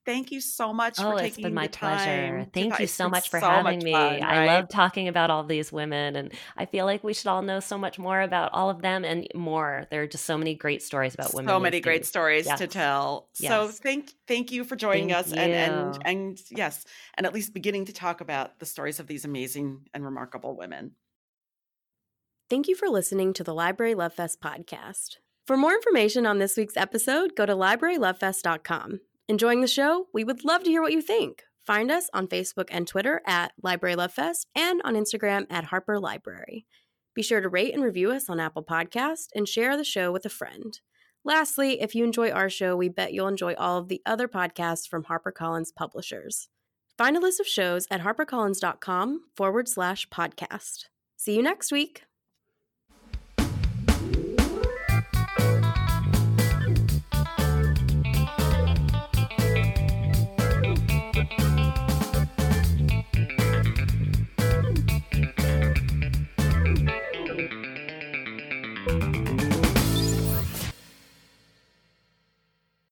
thank 0.06 0.32
you 0.32 0.40
so 0.40 0.72
much 0.72 0.98
Oh, 0.98 1.02
for 1.02 1.12
it's 1.14 1.22
taking 1.36 1.42
been 1.44 1.54
my 1.54 1.66
the 1.66 1.76
pleasure. 1.76 2.44
to 2.44 2.50
Thank 2.52 2.78
you 2.78 2.86
so 2.86 3.08
much 3.08 3.28
for 3.28 3.38
so 3.40 3.46
having 3.46 3.78
much 3.78 3.84
me. 3.84 3.92
fun, 3.92 4.22
I 4.22 4.46
love 4.46 4.68
talking 4.68 5.08
about 5.08 5.30
all 5.30 5.44
these 5.44 5.70
women, 5.72 6.16
and 6.16 6.32
I 6.56 6.66
feel 6.66 6.84
like 6.86 7.04
we 7.04 7.14
should 7.14 7.26
all 7.28 7.42
know 7.42 7.60
so 7.60 7.76
much 7.78 7.98
more 7.98 8.20
about 8.20 8.52
all 8.52 8.70
of 8.70 8.82
them 8.82 9.04
and 9.04 9.26
more. 9.34 9.86
There 9.90 10.02
are 10.02 10.06
just 10.06 10.24
so 10.24 10.36
many 10.38 10.54
great 10.54 10.82
stories 10.82 11.14
about 11.14 11.34
women. 11.34 11.48
so 11.48 11.58
these 11.58 11.62
many 11.62 11.80
great 11.80 12.02
days. 12.02 12.08
stories 12.08 12.44
to 12.46 12.50
Yes. 12.64 12.72
tell. 12.72 13.28
So 13.34 13.68
thank 13.68 14.12
thank 14.26 14.50
you 14.52 14.64
for 14.64 14.76
joining 14.76 15.08
Thank 15.10 15.26
us 15.26 15.32
and 15.32 15.52
and 15.54 15.98
and 16.04 16.40
yes, 16.50 16.84
and 17.14 17.26
at 17.26 17.34
least 17.34 17.54
beginning 17.54 17.84
to 17.86 17.92
talk 17.92 18.20
about 18.20 18.58
the 18.58 18.66
stories 18.66 19.00
of 19.00 19.06
these 19.06 19.24
amazing 19.24 19.88
and 19.94 20.04
remarkable 20.04 20.56
women. 20.56 20.92
Thank 22.48 22.66
you 22.66 22.74
for 22.74 22.88
listening 22.88 23.32
to 23.34 23.44
the 23.44 23.54
Library 23.54 23.94
Love 23.94 24.14
Fest 24.14 24.40
podcast. 24.40 25.18
For 25.46 25.56
more 25.56 25.72
information 25.72 26.26
on 26.26 26.38
this 26.38 26.56
week's 26.56 26.76
episode, 26.76 27.36
go 27.36 27.46
to 27.46 27.54
librarylovefest.com. 27.54 29.00
Enjoying 29.30 29.60
the 29.60 29.68
show? 29.68 30.08
We 30.12 30.24
would 30.24 30.44
love 30.44 30.64
to 30.64 30.70
hear 30.70 30.82
what 30.82 30.90
you 30.90 31.00
think. 31.00 31.44
Find 31.64 31.88
us 31.88 32.10
on 32.12 32.26
Facebook 32.26 32.66
and 32.68 32.84
Twitter 32.84 33.22
at 33.24 33.52
Library 33.62 33.94
Love 33.94 34.12
Fest 34.12 34.48
and 34.56 34.82
on 34.82 34.96
Instagram 34.96 35.46
at 35.48 35.66
Harper 35.66 36.00
Library. 36.00 36.66
Be 37.14 37.22
sure 37.22 37.40
to 37.40 37.48
rate 37.48 37.72
and 37.72 37.84
review 37.84 38.10
us 38.10 38.28
on 38.28 38.40
Apple 38.40 38.64
Podcast 38.64 39.26
and 39.32 39.48
share 39.48 39.76
the 39.76 39.84
show 39.84 40.10
with 40.10 40.26
a 40.26 40.28
friend. 40.28 40.80
Lastly, 41.24 41.80
if 41.80 41.94
you 41.94 42.02
enjoy 42.02 42.30
our 42.30 42.50
show, 42.50 42.74
we 42.74 42.88
bet 42.88 43.12
you'll 43.12 43.28
enjoy 43.28 43.54
all 43.54 43.78
of 43.78 43.86
the 43.86 44.02
other 44.04 44.26
podcasts 44.26 44.88
from 44.88 45.04
HarperCollins 45.04 45.72
publishers. 45.76 46.48
Find 46.98 47.16
a 47.16 47.20
list 47.20 47.38
of 47.38 47.46
shows 47.46 47.86
at 47.88 48.00
harpercollins.com 48.00 49.20
forward 49.36 49.68
slash 49.68 50.08
podcast. 50.08 50.86
See 51.16 51.36
you 51.36 51.42
next 51.44 51.70
week. 51.70 52.02